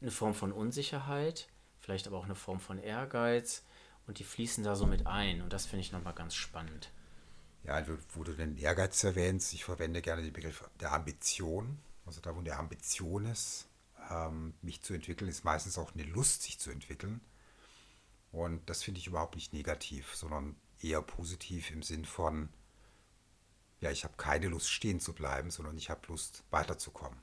Eine 0.00 0.10
Form 0.10 0.34
von 0.34 0.52
Unsicherheit, 0.52 1.48
vielleicht 1.80 2.06
aber 2.06 2.18
auch 2.18 2.24
eine 2.24 2.34
Form 2.34 2.60
von 2.60 2.78
Ehrgeiz. 2.78 3.64
Und 4.06 4.18
die 4.18 4.24
fließen 4.24 4.64
da 4.64 4.74
so 4.74 4.86
mit 4.86 5.06
ein. 5.06 5.42
Und 5.42 5.52
das 5.52 5.66
finde 5.66 5.80
ich 5.80 5.92
nochmal 5.92 6.14
ganz 6.14 6.34
spannend. 6.34 6.90
Ja, 7.64 7.84
wo 8.14 8.24
du 8.24 8.32
den 8.32 8.56
Ehrgeiz 8.56 9.04
erwähnst, 9.04 9.52
ich 9.52 9.64
verwende 9.64 10.00
gerne 10.00 10.22
den 10.22 10.32
Begriff 10.32 10.64
der 10.80 10.92
Ambition. 10.92 11.78
Also 12.06 12.20
da, 12.22 12.34
wo 12.34 12.38
eine 12.38 12.56
Ambition 12.56 13.26
ist, 13.26 13.68
ähm, 14.10 14.54
mich 14.62 14.80
zu 14.80 14.94
entwickeln, 14.94 15.28
ist 15.28 15.44
meistens 15.44 15.76
auch 15.76 15.92
eine 15.94 16.04
Lust, 16.04 16.44
sich 16.44 16.58
zu 16.58 16.70
entwickeln. 16.70 17.20
Und 18.32 18.68
das 18.68 18.82
finde 18.82 19.00
ich 19.00 19.06
überhaupt 19.06 19.34
nicht 19.34 19.52
negativ, 19.52 20.14
sondern 20.14 20.56
eher 20.80 21.02
positiv 21.02 21.70
im 21.70 21.82
Sinn 21.82 22.04
von, 22.04 22.50
ja, 23.80 23.90
ich 23.90 24.04
habe 24.04 24.14
keine 24.16 24.48
Lust 24.48 24.70
stehen 24.70 25.00
zu 25.00 25.14
bleiben, 25.14 25.50
sondern 25.50 25.76
ich 25.76 25.90
habe 25.90 26.06
Lust 26.08 26.44
weiterzukommen. 26.50 27.18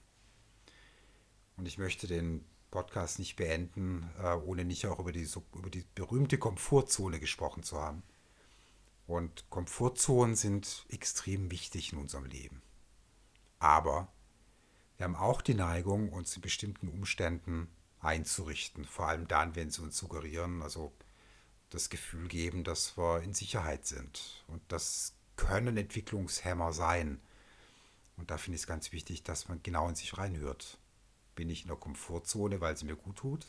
Und 1.58 1.68
ich 1.68 1.78
möchte 1.78 2.08
den 2.08 2.44
Podcast 2.72 3.20
nicht 3.20 3.36
beenden, 3.36 4.10
äh, 4.22 4.34
ohne 4.34 4.66
nicht 4.66 4.86
auch 4.88 5.00
über 5.00 5.12
die, 5.12 5.28
über 5.54 5.70
die 5.70 5.86
berühmte 5.96 6.38
Komfortzone 6.38 7.20
gesprochen 7.20 7.64
zu 7.64 7.80
haben. 7.80 8.04
Und 9.08 9.50
Komfortzonen 9.50 10.36
sind 10.36 10.86
extrem 10.90 11.52
wichtig 11.52 11.94
in 11.94 12.00
unserem 12.00 12.26
Leben. 12.26 12.62
Aber 13.60 14.12
wir 14.98 15.06
haben 15.06 15.16
auch 15.16 15.42
die 15.42 15.54
Neigung, 15.54 16.12
uns 16.12 16.36
in 16.36 16.42
bestimmten 16.42 16.88
Umständen 16.88 17.70
einzurichten. 18.06 18.86
Vor 18.86 19.08
allem 19.08 19.28
dann, 19.28 19.56
wenn 19.56 19.70
sie 19.70 19.82
uns 19.82 19.98
suggerieren, 19.98 20.62
also 20.62 20.94
das 21.70 21.90
Gefühl 21.90 22.28
geben, 22.28 22.64
dass 22.64 22.98
wir 22.98 23.22
in 23.22 23.34
Sicherheit 23.34 23.86
sind. 23.86 24.44
Und 24.48 24.62
das 24.70 25.14
können 25.36 25.78
Entwicklungshämmer 25.78 26.74
sein. 26.74 27.20
Und 28.18 28.32
da 28.32 28.38
finde 28.38 28.56
ich 28.56 28.62
es 28.62 28.68
ganz 28.68 28.92
wichtig, 28.92 29.24
dass 29.24 29.50
man 29.50 29.62
genau 29.62 29.90
in 29.90 29.96
sich 29.96 30.18
reinhört. 30.18 30.78
Bin 31.36 31.50
ich 31.50 31.64
in 31.64 31.68
der 31.68 31.78
Komfortzone, 31.78 32.62
weil 32.62 32.78
sie 32.78 32.86
mir 32.86 32.96
gut 32.96 33.18
tut? 33.18 33.46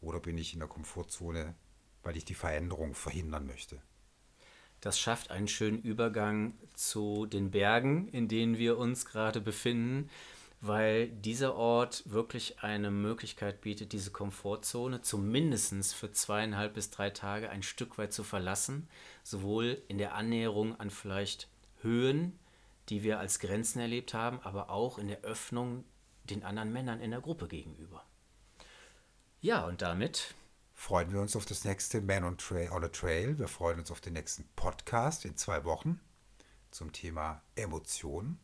Oder 0.00 0.20
bin 0.20 0.38
ich 0.38 0.52
in 0.52 0.60
der 0.60 0.68
Komfortzone, 0.68 1.54
weil 2.04 2.16
ich 2.16 2.24
die 2.24 2.34
Veränderung 2.34 2.94
verhindern 2.94 3.46
möchte? 3.46 3.82
Das 4.80 5.00
schafft 5.00 5.32
einen 5.32 5.48
schönen 5.48 5.82
Übergang 5.82 6.54
zu 6.74 7.26
den 7.26 7.50
Bergen, 7.50 8.06
in 8.08 8.28
denen 8.28 8.58
wir 8.58 8.78
uns 8.78 9.06
gerade 9.06 9.40
befinden, 9.40 10.08
weil 10.60 11.08
dieser 11.08 11.54
Ort 11.54 12.02
wirklich 12.10 12.60
eine 12.62 12.90
Möglichkeit 12.90 13.60
bietet, 13.60 13.92
diese 13.92 14.10
Komfortzone 14.10 15.02
zumindest 15.02 15.94
für 15.94 16.10
zweieinhalb 16.10 16.74
bis 16.74 16.90
drei 16.90 17.10
Tage 17.10 17.50
ein 17.50 17.62
Stück 17.62 17.96
weit 17.98 18.12
zu 18.12 18.24
verlassen, 18.24 18.88
sowohl 19.22 19.80
in 19.88 19.98
der 19.98 20.14
Annäherung 20.14 20.78
an 20.80 20.90
vielleicht 20.90 21.48
Höhen, 21.82 22.38
die 22.88 23.02
wir 23.02 23.20
als 23.20 23.38
Grenzen 23.38 23.78
erlebt 23.78 24.14
haben, 24.14 24.40
aber 24.40 24.70
auch 24.70 24.98
in 24.98 25.08
der 25.08 25.20
Öffnung 25.20 25.84
den 26.24 26.42
anderen 26.42 26.72
Männern 26.72 27.00
in 27.00 27.12
der 27.12 27.20
Gruppe 27.20 27.46
gegenüber. 27.46 28.04
Ja, 29.40 29.64
und 29.64 29.82
damit 29.82 30.34
freuen 30.74 31.12
wir 31.12 31.20
uns 31.20 31.36
auf 31.36 31.46
das 31.46 31.64
nächste 31.64 32.00
Man 32.00 32.24
on, 32.24 32.36
Trail, 32.36 32.70
on 32.72 32.82
a 32.82 32.88
Trail. 32.88 33.38
Wir 33.38 33.46
freuen 33.46 33.78
uns 33.78 33.92
auf 33.92 34.00
den 34.00 34.14
nächsten 34.14 34.48
Podcast 34.56 35.24
in 35.24 35.36
zwei 35.36 35.64
Wochen 35.64 36.00
zum 36.70 36.92
Thema 36.92 37.42
Emotionen 37.54 38.40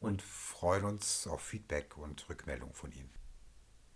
und 0.00 0.22
freuen 0.22 0.84
uns 0.84 1.26
auf 1.26 1.40
Feedback 1.40 1.96
und 1.96 2.28
Rückmeldung 2.28 2.74
von 2.74 2.92
Ihnen. 2.92 3.10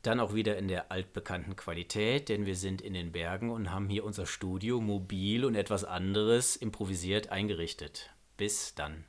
Dann 0.02 0.18
auch 0.18 0.34
wieder 0.34 0.56
in 0.56 0.68
der 0.68 0.90
altbekannten 0.90 1.56
Qualität, 1.56 2.30
denn 2.30 2.46
wir 2.46 2.56
sind 2.56 2.80
in 2.80 2.94
den 2.94 3.12
Bergen 3.12 3.50
und 3.50 3.70
haben 3.70 3.90
hier 3.90 4.04
unser 4.04 4.24
Studio 4.24 4.80
mobil 4.80 5.44
und 5.44 5.54
etwas 5.54 5.84
anderes 5.84 6.56
improvisiert 6.56 7.28
eingerichtet. 7.28 8.10
Bis 8.38 8.74
dann. 8.74 9.04